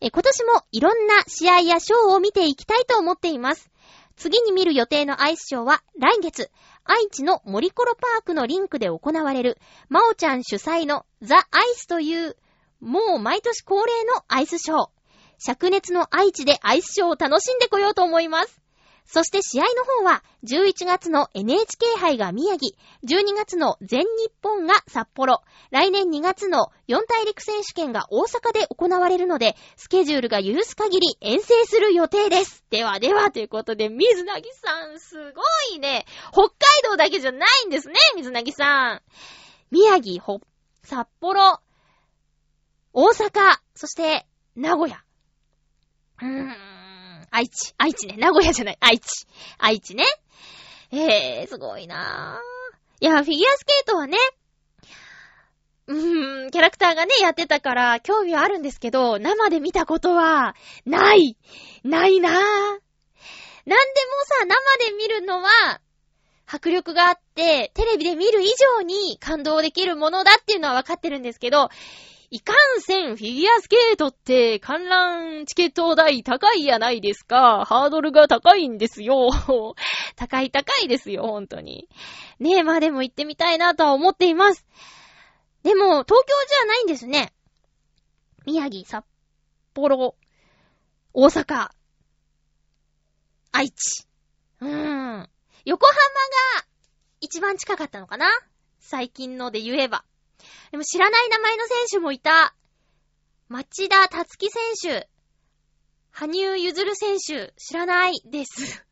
[0.00, 3.70] え、今年もいろんな試合やショーを見ていきたいと思っています。
[4.16, 6.50] 次に見る予定のアイスショーは来月、
[6.84, 9.58] 愛知の森コロパークのリンクで行われる、
[9.88, 12.36] まおちゃん主催のザ・アイスという、
[12.80, 14.88] もう毎年恒例のアイスショー。
[15.40, 18.60] 灼熱の愛知でアイスショーを楽しんでこようと思います。
[19.10, 24.06] そして試合の方は、11月の NHK 杯が宮城、12月の全日
[24.42, 25.40] 本が札幌、
[25.70, 32.62] 来年2月の四大陸選手権が大阪で行われるので、スケジュールが許す限り遠征する予定です。
[32.68, 35.42] ではでは、ということで、水なぎさん、すご
[35.74, 36.04] いね。
[36.30, 36.50] 北海
[36.84, 39.02] 道だけじゃないんですね、水なぎさん。
[39.70, 40.40] 宮城、ほ、
[40.84, 41.60] 札幌、
[42.92, 45.02] 大阪、そして、名古屋。
[46.20, 46.77] うーん、
[47.30, 48.16] 愛知、愛知ね。
[48.16, 49.26] 名古屋じゃない、愛知。
[49.58, 50.04] 愛知ね。
[50.90, 53.04] えー、すごいなぁ。
[53.04, 54.16] いや、フィギュアスケートはね、
[55.86, 60.54] うーん、キャラクターがね、やってたから、興味はあるんですけど、生で見たことは、
[60.84, 61.36] ない
[61.82, 62.32] ないなぁ。
[62.32, 62.82] なんで
[63.66, 63.76] も
[64.24, 65.80] さ、生で見るのは、
[66.46, 68.46] 迫力があって、テレビで見る以
[68.78, 71.68] 上に感動できるものだっていうのは分かってるんですけど、
[72.30, 77.64] いかんせんフィギュアスケートって観覧チケット代高いやないですか。
[77.64, 79.30] ハードルが高いんですよ。
[80.14, 81.88] 高い高いですよ、本当に。
[82.38, 84.66] ねえ、まあでも行ってみたいなとは思っています。
[85.62, 87.32] でも、東京じゃないんですね。
[88.44, 89.06] 宮城、札
[89.72, 90.14] 幌、
[91.14, 91.70] 大阪、
[93.52, 94.06] 愛知。
[94.60, 95.30] うーん。
[95.64, 95.96] 横浜
[96.60, 96.66] が
[97.20, 98.26] 一番近かったのかな
[98.80, 100.04] 最近ので言えば。
[100.70, 102.54] でも知らない名前の選手もいた。
[103.48, 104.62] 町田達樹選
[105.00, 105.08] 手。
[106.10, 107.54] 羽生結弦選手。
[107.56, 108.84] 知らないです。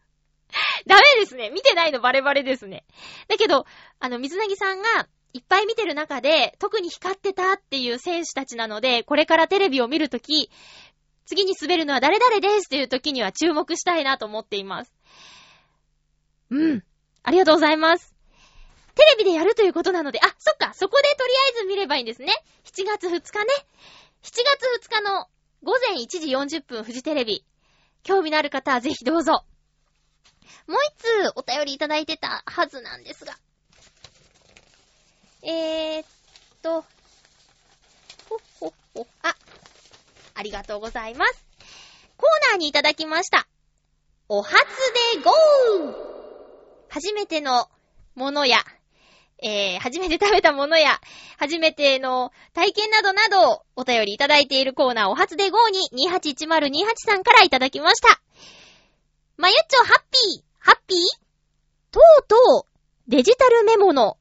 [0.87, 1.51] ダメですね。
[1.51, 2.85] 見てないのバレバレですね。
[3.29, 3.67] だけど、
[3.99, 10.51] あの、水なぎさんがいっぱい見てる中で、特に光ってたっていう選手たちなので、これからテレビを見るとき、
[11.27, 14.93] 次に滑るのは誰々ですっていう時には注目したいなと思っています。
[16.51, 16.85] うん。
[17.23, 18.16] ありがとうございます。
[18.97, 22.33] テレビでやるということなので、あ、そっか、そこでとりあえず見ればいいんですね。
[22.65, 23.53] 7月2日ね。
[24.23, 25.27] 7月2日の
[25.63, 27.45] 午前1時40分フジテレビ。
[28.03, 29.45] 興味のある方はぜひどうぞ。
[30.67, 33.37] もう一通お便りいただいてたはずなんですが。
[35.43, 36.07] えーっ
[36.63, 36.81] と、
[38.29, 39.37] ほっほっほ、あ、
[40.35, 41.45] ありがとうございます。
[42.17, 43.47] コーナーにいただきました。
[44.29, 44.57] お初
[45.15, 45.95] でゴー
[46.89, 47.69] 初めての
[48.15, 48.57] ものや、
[49.43, 51.01] えー、初めて食べたものや、
[51.39, 58.21] 初めての体験などなどお便りいただいているコーナーお初で GO に281028さんからいただきました。
[59.37, 60.99] まゆっちょハッピー、ハッピー？
[61.93, 62.77] とうとう
[63.09, 64.17] デジタルメモの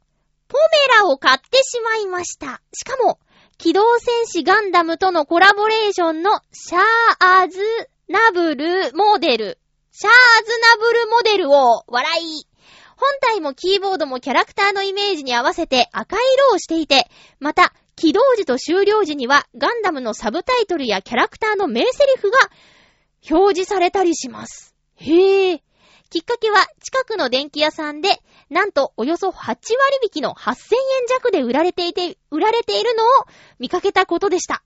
[0.47, 0.57] ポ
[0.89, 2.61] メラを買ってしまいました。
[2.73, 3.19] しかも、
[3.57, 7.59] 機動戦士ガンダムとのコラボレーションのシャーズ
[8.09, 9.59] ナブルモデル、
[9.91, 10.11] シャー
[10.45, 12.47] ズナブルモデルを笑い、
[12.97, 16.19] 本体もキーボードもキャラクターのイメージに合わせて赤い
[16.49, 22.37] 色をしていて、また、起動時と終了時にはガンダムのサブタイトルやキャラクターの名セリフが
[23.29, 24.75] 表示されたりします。
[24.95, 25.61] へぇ。
[26.09, 29.65] きっかけは近くの電気屋さんで、なんとおよそ8割
[30.03, 33.07] 引きの8000円弱で売られていて、売られているのを
[33.59, 34.63] 見かけたことでした。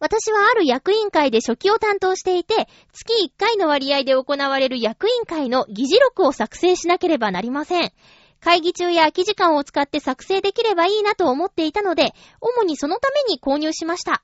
[0.00, 7.92] 私はある役員会で初期を担当していて、月1回の割合で行われる役員会の議事録を作成しなければなりません。
[8.40, 14.22] 会議中や空き時間を使って作成できればいいなと思っていたので、主にそのために購入しました。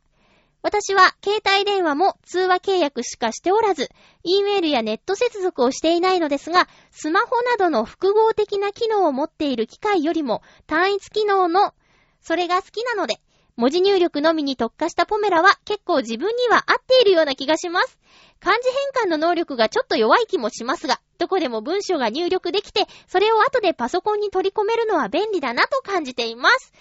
[0.63, 3.91] 私は携帯電話も通話契約しかしておらず、
[4.25, 11.75] E メールやネット接続をしていないのですが、スマホなどの複合的な機能を持っている機械よりも単一機能の
[12.23, 13.21] それが好きなので、
[13.57, 17.99] 文字入力のみに特化したポメラは結構自分には合っているような気がします。
[18.39, 26.73] 漢字変換の能力がちょっと弱い気もしますが、どこでも文章が入力できて、それを後でパソコンに取り込めるのは便利だなと感じています。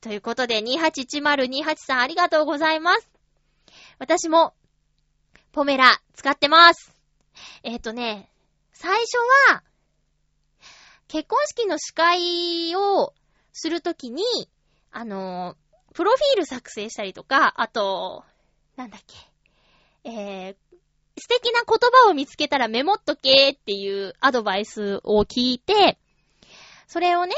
[0.00, 3.08] ということで、281028さんありがとうございます。
[4.00, 4.54] 私も、
[5.52, 6.92] ポメラ使ってます。
[7.62, 8.28] えっ、とね、
[8.72, 9.18] 最初
[9.50, 9.62] は、
[11.06, 13.14] 結婚式の司会を
[13.52, 14.24] するときに、
[14.90, 15.56] あの、
[15.94, 18.24] プロフィール作成したりとか、あと、
[18.76, 20.56] なんだっけ、えー、
[21.16, 25.96] 素敵な言葉を見つけたらメモっとけっていうアドバイスを聞いて、
[26.88, 27.34] それをね、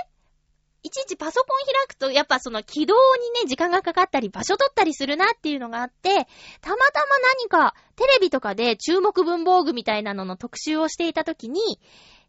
[0.83, 6.15] いちいちパソコン開くと、やっぱその起動にね、時間がかかったり、場所取ったりするなっていうのがあって、
[6.63, 11.61] たまたま何かテレビとかで注目文房具みたいなのの特集をしていた時に、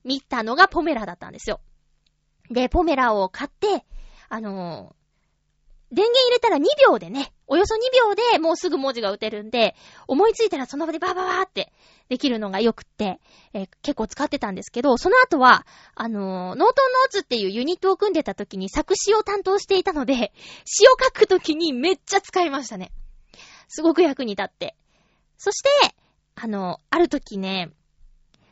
[0.03, 1.61] 見たのがポメラだったんですよ。
[2.49, 3.85] で、ポメラを買って、
[4.27, 4.95] あの
[5.89, 7.77] 電源入れたら2秒でね、およそ2
[8.09, 9.73] 秒でもうすぐ文字が打てるんで、
[10.07, 11.71] 思いついたらその場でバーバーバーって
[12.09, 13.19] できるのが良くって、
[13.53, 15.65] えー結構使ってたんですけど、その後は、
[15.95, 20.33] あのーノートンノーツっていうユニットを組んでた時に作詞を担当していたので、
[20.65, 22.91] 詩を書く時にめっちゃ使いましたね。
[23.69, 24.75] すごく役に立って。
[25.37, 25.95] そして、
[26.35, 27.71] あの、ある時ね、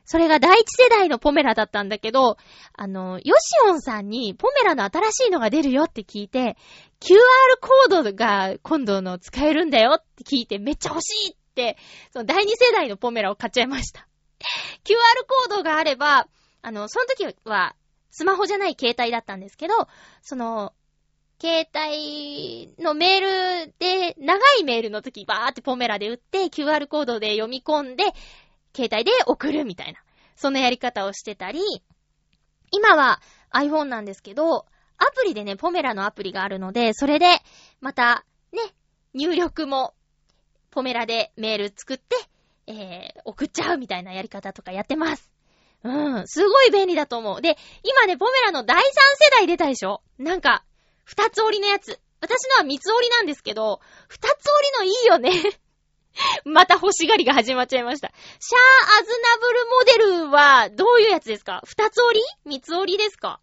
[0.06, 2.38] それが第一世代のポメラだったんだけど、
[2.74, 6.58] あの、ヨシオンさんにポメラの新しいのが出るよって聞いて、
[7.00, 7.18] QR
[7.60, 11.78] コードが今度の使えるんだよって聞いてめっちゃ欲しいって、
[12.14, 14.08] その第二世代のポメラを買っちゃいました。
[14.86, 14.96] QR
[15.28, 16.28] コードがあれば、
[16.62, 17.76] あの、その時は
[18.12, 19.74] スマホじゃない携帯だったんですけど、
[20.22, 20.74] その、
[21.42, 28.06] 携帯のメールで、長いメールの時バーってポメラで打って、QR コードで読み込んで、
[28.76, 30.00] 携帯で送るみたいな。
[30.36, 31.62] そのやり方をしてたり、
[32.72, 33.22] 今は
[33.54, 34.66] iPhone なんですけど、
[34.98, 37.40] アプリでね、ポメラのアプリがあるので、それで、
[37.80, 38.62] また、ね、
[39.14, 39.94] 入力も、
[40.72, 42.16] ポメラでメール作って、
[42.68, 45.32] えー、送っちゃうみたいなやり方とかやってます。
[45.84, 47.42] うん、すごい便利だと思う。
[47.42, 48.86] で、今ね、ポメラの第3世
[49.32, 50.02] 代出たでしょ？
[50.18, 50.66] なんか、
[51.04, 52.00] 二つ折りのやつ。
[52.20, 55.32] 私のは三つ折りなんですけど、二つ折りのいいよね。
[56.46, 58.12] また欲しがりが始まっちゃいました。
[58.40, 61.62] シャーアズナブルモデルはどういうやつですか？
[61.66, 62.26] 二つ折り？
[62.46, 63.40] 三つ折りですか？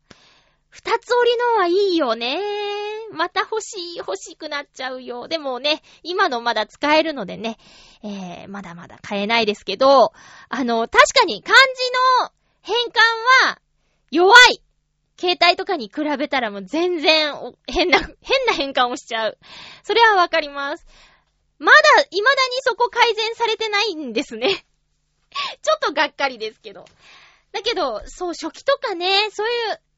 [0.71, 2.41] 二つ折りのはいいよね。
[3.13, 5.29] また欲しい、欲しくなっちゃうよ。
[5.29, 7.59] でもね、今のまだ使えるのでね、
[8.03, 10.13] えー、まだまだ買えないですけど、
[10.49, 12.31] あの、確かに漢字の
[12.63, 13.59] 変換は
[14.11, 14.63] 弱い。
[15.21, 17.35] 携帯とかに比べたらもう全然
[17.69, 19.39] 変な、変な変換をしちゃう。
[19.85, 20.87] それはわかります。
[21.63, 21.79] まだ、
[22.11, 24.49] 未だにそこ改善されてないんですね。
[25.63, 26.85] ちょっとがっかりですけど。
[27.53, 29.51] だけど、そう、初期とかね、そうい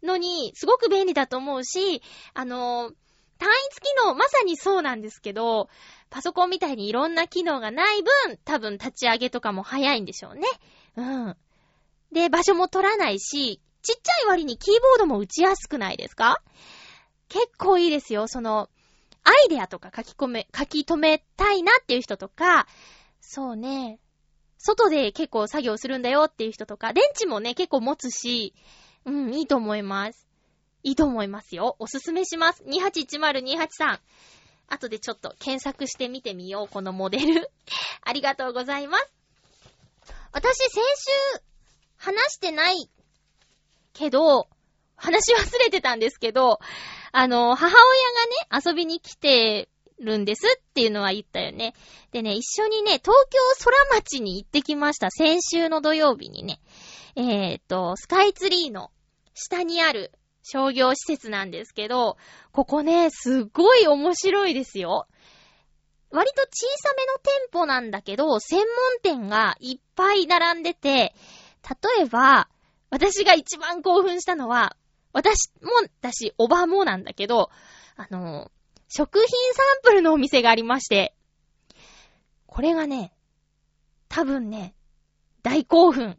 [0.02, 2.02] うのにすごく便利だと思うし、
[2.34, 2.92] あの、
[3.38, 5.68] 単一機能、まさにそうなんですけど、
[6.10, 10.46] パソコンみたいにいろんな機能がない分、多分立ち上げとかも早いんでしょうね。
[10.96, 11.36] うん。
[12.12, 16.42] で、場所も取らないし、ちっちゃい割にキーボードも打ちやすくないですか？
[17.28, 18.28] 結構いいですよ。
[18.28, 18.68] その、
[19.24, 22.66] アイデアとか書き込め、書き留めたいなっていう人とか、
[23.20, 23.98] そうね、
[24.58, 28.54] 外で結構作業するんだよっていう人とか、電池もね、結構持つし、
[29.04, 30.26] うん、いいと思います。
[30.82, 31.76] いいと思いますよ。
[31.78, 32.62] おすすめします。
[32.64, 33.98] 2810283。
[34.68, 37.50] 後でちょっと検索してみてみよう、このモデル。
[38.02, 39.10] ありがとうございます。
[40.32, 40.70] 私、先
[41.36, 41.42] 週、
[41.96, 42.90] 話してない
[43.92, 44.48] けど、
[44.96, 46.60] 話忘れてたんですけど、
[47.16, 49.68] あの、母親がね、遊びに来て
[50.00, 51.72] るんですっていうのは言ったよね。
[52.10, 55.12] でね、一緒にね、東京空町に行ってきました。
[55.12, 56.58] 先週の土曜日にね。
[57.14, 58.90] えっ、ー、と、スカイツリーの
[59.32, 60.10] 下にある
[60.42, 62.16] 商業施設なんですけど、
[62.50, 65.06] ここね、すっごい面白いですよ。
[66.10, 68.66] 割と小さめの店舗なんだけど、専門
[69.04, 71.14] 店がいっぱい並んでて、
[71.96, 72.48] 例えば、
[72.90, 74.76] 私が一番興奮したのは、
[75.14, 75.70] 私も
[76.02, 77.50] だし、おばもなんだけど、
[77.96, 78.50] あの、
[78.88, 81.14] 食品サンプルのお店がありまして、
[82.46, 83.14] これがね、
[84.08, 84.74] 多分ね、
[85.42, 86.18] 大興奮。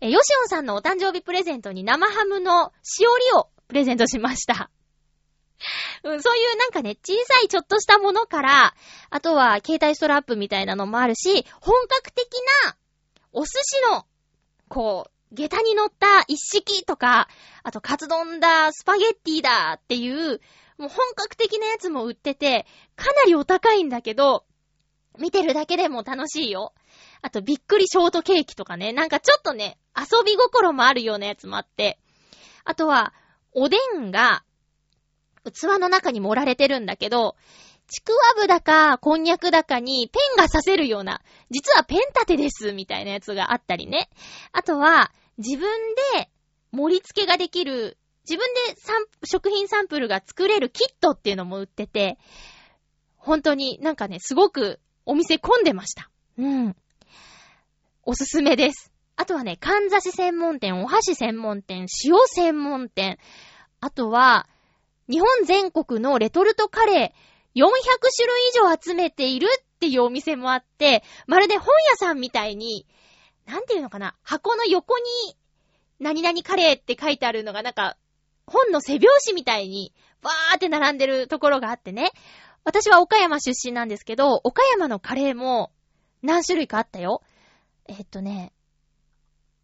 [0.00, 4.70] え、ヨシオンさんのお誕生日プレゼントに生ハムのしおりをプレゼントしました。
[6.02, 8.74] うん、そういうなんかね、小さいちょっとしたものから、
[9.10, 12.26] あとは携帯ストラップみたいなのもあるし、本格的
[12.64, 12.76] な
[13.32, 14.06] お寿司の、
[14.68, 17.28] こう、下駄に乗った一式とか、
[17.62, 20.40] あとカツ丼だ、スパゲッティだっていう、
[20.78, 22.66] もう本格的なやつも売ってて、
[22.96, 24.44] かなりお高いんだけど、
[25.18, 26.72] 見てるだけでも楽しいよ。
[27.20, 31.98] あとびっくりショートケーキとかね、なんかちょっとね、遊び心もあるようなやつもあって。
[32.64, 33.12] あとは、
[33.52, 34.44] おでんが、
[35.44, 37.36] 器の中に盛られてるんだけど、
[37.88, 44.10] ちくわぶだか、こんにゃくだかにペンが刺せるような、実はペン立てです、みたいなやつがあったりね。
[44.52, 45.68] あとは、自分
[46.14, 46.28] で
[46.70, 47.96] 盛り付けができる、
[48.28, 48.76] 自分で
[49.24, 52.18] 食品サンプルが作れるキットっていうのも売ってて、
[53.16, 56.10] 本当になんかね、すごくお店混んでました。
[56.36, 56.76] うん。
[58.02, 58.92] おすすめです。
[59.16, 63.18] あとはね、かんざし専門店、お箸専門店、塩専門店、
[63.80, 64.46] あとは、
[65.08, 67.64] 日本全国のレトルトカレー、400
[68.16, 72.86] 種類以上集めているっていうお店もあって、まるで本屋さんみたいに、
[73.46, 75.04] なんていうのかな、箱の横に、
[75.98, 77.96] 何々カレーって書いてあるのがなんか、
[78.46, 79.92] 本の背表紙みたいに、
[80.22, 82.12] バーって並んでるところがあってね。
[82.64, 85.72] 私は岡山出身なんですけど、岡山のカレーも
[86.22, 87.22] 何種類かあったよ。
[87.86, 88.52] え、っとね、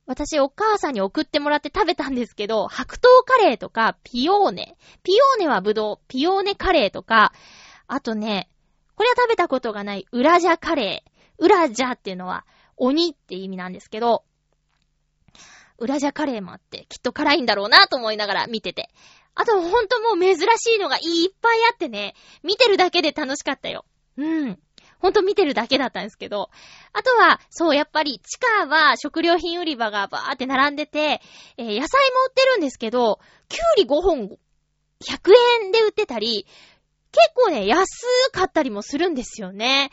[0.06, 4.76] 私お母さんに送ってもらって食べたんですけど、白桃カレーとか、ピオーネ。
[5.02, 7.32] ピオーネはぶどう、ピオーネカレーとか、
[7.86, 8.48] あとね、
[8.94, 11.14] これは食べたことがない、ウラジャカレー。
[11.38, 14.24] ウラジャっていうのは、鬼って意味なんですけど、
[15.78, 18.90] ウラジャカレーもあって、きっと辛いんだろうなと思いながら見てて。
[19.34, 22.14] あとほんともう珍しいのがいっぱいあってね、
[22.44, 23.84] 見てるだけで楽しかったよ。
[24.16, 24.58] うん。
[25.00, 26.50] ほんと見てるだけだったんですけど。
[26.92, 31.20] あとは、そう、やっぱり、地下は食料品売り場がバーって並んでて、
[31.56, 33.18] えー、野菜も売ってるんですけど、
[33.48, 34.38] きゅうり5本
[35.00, 35.32] 100
[35.64, 36.46] 円で売ってたり、
[37.14, 37.86] 結構ね、安
[38.32, 39.90] かったりもするんですよね。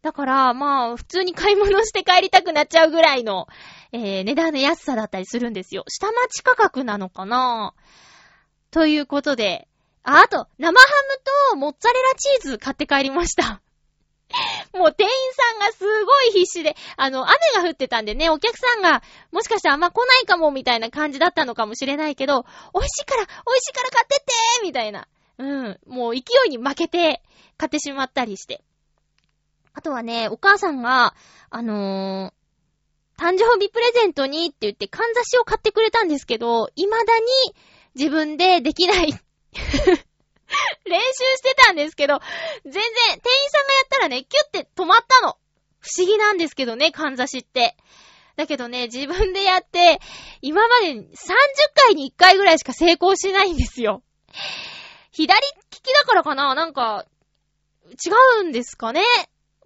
[0.00, 3.48] だから、まあ、普通に買い物して帰りたくなっちゃうぐらいの、
[3.92, 5.84] えー、値段の安さだったりするんですよ。
[5.88, 7.74] 下町価格なのかな
[8.70, 9.68] ということで、
[10.04, 10.86] あ、あと、生ハ
[11.50, 13.60] ムとモッツァレラチーズ買って帰りました。
[14.72, 22.44] もう店員さんがすごい必死で、あの、雨が降ってたんでね、お客さんが、もしかしたらあんま来ないかもみたいな感じだったのかもしれないけど、
[22.74, 24.32] 美味しいから、美味しいから買ってって
[24.62, 25.08] みたいな。
[25.38, 25.78] うん。
[25.86, 27.22] もう勢いに負けて
[27.56, 28.62] 買ってしまったりして。
[29.72, 31.14] あとはね、お母さんが、
[31.50, 37.26] あのー、誕生日プレゼントにって言って、かんざしを買ってくれたんですけど、未だに
[37.94, 39.12] 自分でできない
[40.84, 42.20] 練習してたんですけど、
[42.64, 43.20] 全然、店員
[43.50, 45.36] さんがやったらね、キュッて止まったの。
[45.80, 47.76] 不思議なんですけどね、かんざしって。
[48.36, 50.00] だけどね、自分でやって、
[50.42, 51.06] 今まで30
[51.74, 54.02] 回に1回ぐらいしか成功しないんですよ。
[55.18, 55.32] 左利
[55.70, 56.54] きだからかな？
[56.54, 57.04] なんか、
[57.86, 59.02] 違うんですかね？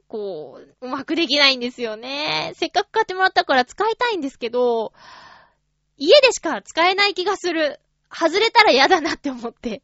[0.09, 2.53] こう、うまくできないんですよね。
[2.57, 4.95] せっかく買ってもらったから使いたいんですけど、
[5.99, 7.81] 家でしか使えない気がする。
[8.11, 9.83] 外れたら嫌だなって思って。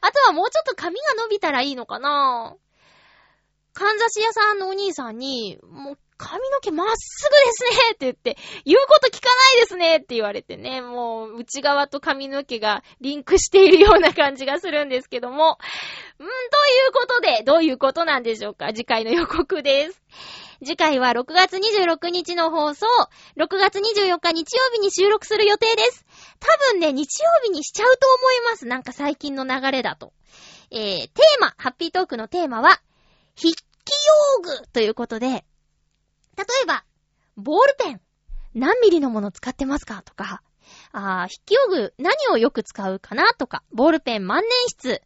[0.00, 2.56] あとはもうちょっと髪が伸びたらいいのかな？
[3.72, 15.52] かんざし屋さんのお兄さんに、もう髪の毛まっすぐですねって言って、言うこと聞かないですねって言われてね、もう内側と髪の毛がリンクしているような感じがするんですけども。
[15.52, 16.28] んとい
[16.88, 18.74] うことで、どういうことなんでしょうか？
[18.74, 20.02] 次回の予告です。
[20.62, 22.86] 次回は6月26日の放送、
[23.38, 26.04] 6月24日日曜日に収録する予定です。
[26.38, 28.66] 多分ね、日曜日にしちゃうと思います。
[28.66, 30.12] なんか最近の流れだと。
[30.70, 32.82] えー、テーマ、ハッピートークのテーマは、
[33.36, 33.62] 筆記
[34.36, 35.44] 用具ということで、
[36.36, 36.84] 例えば、
[37.36, 38.00] ボールペン、
[38.54, 40.02] 何ミリのもの使ってますか？
[40.02, 40.42] とか、
[40.92, 43.32] あー筆記用具、何をよく使うかな？
[43.34, 45.02] とか、ボールペン万年筆、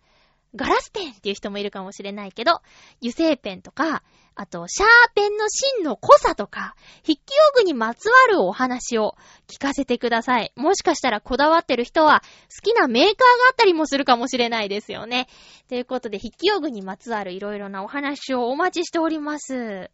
[0.54, 2.60] ガラスペンっていう人もいるかもしれないけど、
[3.02, 4.02] 油性ペンとか、
[4.36, 7.22] あと、シャーペンの芯の濃さとか、筆記
[7.56, 9.16] 用具にまつわるお話を
[9.48, 10.52] 聞かせてください。
[10.56, 12.22] もしかしたらこだわってる人は、
[12.62, 15.28] 好きなメーカーがあったりもするかもしれないですよね。
[15.68, 19.90] ということで、筆記用具にまつわるいろいろなお話をお待ちしております。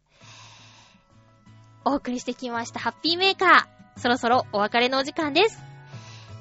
[1.83, 3.99] お送りしてきました、ハッピーメーカー。
[3.99, 5.59] そろそろお別れのお時間です。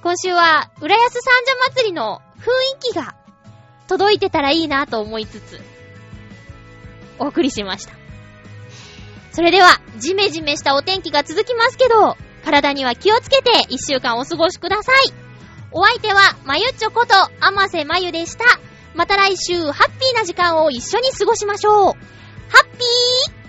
[0.03, 2.49] 今週は、浦安三社祭りの雰
[2.89, 3.15] 囲気が
[3.89, 5.61] 届いてたらいいなと思いつつ、
[7.19, 7.95] お送りしました。
[9.33, 15.13] それでは、ジメジメしたお天気が続きますけど、体には気をつけて一週間お過ごしください。
[15.73, 18.45] お相手は、まゆちょこと、あませまゆでした。
[18.95, 21.77] また来週、ハッピーな時間を一緒に過ごしましょう。
[21.85, 21.93] ハ
[22.63, 23.40] ッピー